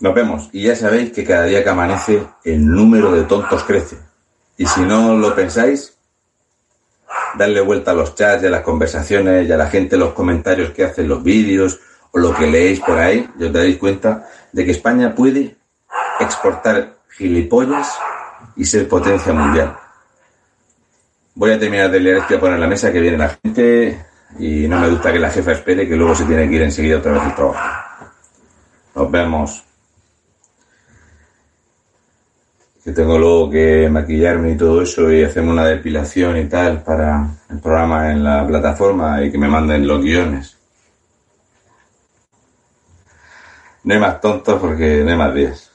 Nos 0.00 0.14
vemos, 0.14 0.48
y 0.52 0.64
ya 0.64 0.74
sabéis 0.74 1.12
que 1.12 1.24
cada 1.24 1.44
día 1.44 1.62
que 1.62 1.70
amanece 1.70 2.26
el 2.42 2.66
número 2.66 3.12
de 3.12 3.22
tontos 3.22 3.62
crece. 3.62 4.15
Y 4.58 4.66
si 4.66 4.80
no 4.82 5.16
lo 5.16 5.34
pensáis, 5.34 5.96
darle 7.36 7.60
vuelta 7.60 7.90
a 7.90 7.94
los 7.94 8.14
chats 8.14 8.42
y 8.42 8.46
a 8.46 8.50
las 8.50 8.62
conversaciones 8.62 9.48
y 9.48 9.52
a 9.52 9.56
la 9.56 9.68
gente 9.68 9.96
los 9.96 10.12
comentarios 10.12 10.70
que 10.70 10.84
hacen 10.84 11.08
los 11.08 11.22
vídeos 11.22 11.78
o 12.12 12.18
lo 12.18 12.34
que 12.34 12.46
leéis 12.46 12.80
por 12.80 12.98
ahí, 12.98 13.28
y 13.38 13.44
os 13.44 13.52
daréis 13.52 13.76
cuenta 13.76 14.26
de 14.52 14.64
que 14.64 14.70
España 14.70 15.14
puede 15.14 15.56
exportar 16.18 16.96
gilipollas 17.10 17.94
y 18.56 18.64
ser 18.64 18.88
potencia 18.88 19.32
mundial. 19.32 19.76
Voy 21.34 21.52
a 21.52 21.58
terminar 21.58 21.90
de 21.90 22.00
leer 22.00 22.16
esto 22.18 22.34
y 22.34 22.36
a 22.36 22.40
poner 22.40 22.58
la 22.58 22.66
mesa 22.66 22.90
que 22.90 23.00
viene 23.00 23.18
la 23.18 23.36
gente 23.42 24.06
y 24.38 24.66
no 24.66 24.80
me 24.80 24.88
gusta 24.88 25.12
que 25.12 25.18
la 25.18 25.30
jefa 25.30 25.52
espere 25.52 25.86
que 25.86 25.96
luego 25.96 26.14
se 26.14 26.24
tiene 26.24 26.48
que 26.48 26.54
ir 26.54 26.62
enseguida 26.62 26.98
otra 26.98 27.12
vez 27.12 27.22
al 27.22 27.34
trabajo. 27.34 27.60
Nos 28.94 29.10
vemos. 29.10 29.65
Que 32.86 32.92
tengo 32.92 33.18
luego 33.18 33.50
que 33.50 33.88
maquillarme 33.90 34.52
y 34.52 34.56
todo 34.56 34.80
eso 34.80 35.10
y 35.10 35.24
hacerme 35.24 35.50
una 35.50 35.66
depilación 35.66 36.36
y 36.36 36.44
tal 36.44 36.84
para 36.84 37.28
el 37.50 37.58
programa 37.58 38.12
en 38.12 38.22
la 38.22 38.46
plataforma 38.46 39.24
y 39.24 39.32
que 39.32 39.38
me 39.38 39.48
manden 39.48 39.88
los 39.88 40.00
guiones. 40.00 40.56
No 43.82 43.94
hay 43.94 43.98
más 43.98 44.20
tontos 44.20 44.60
porque 44.60 45.02
no 45.02 45.10
hay 45.10 45.16
más 45.16 45.34
días. 45.34 45.65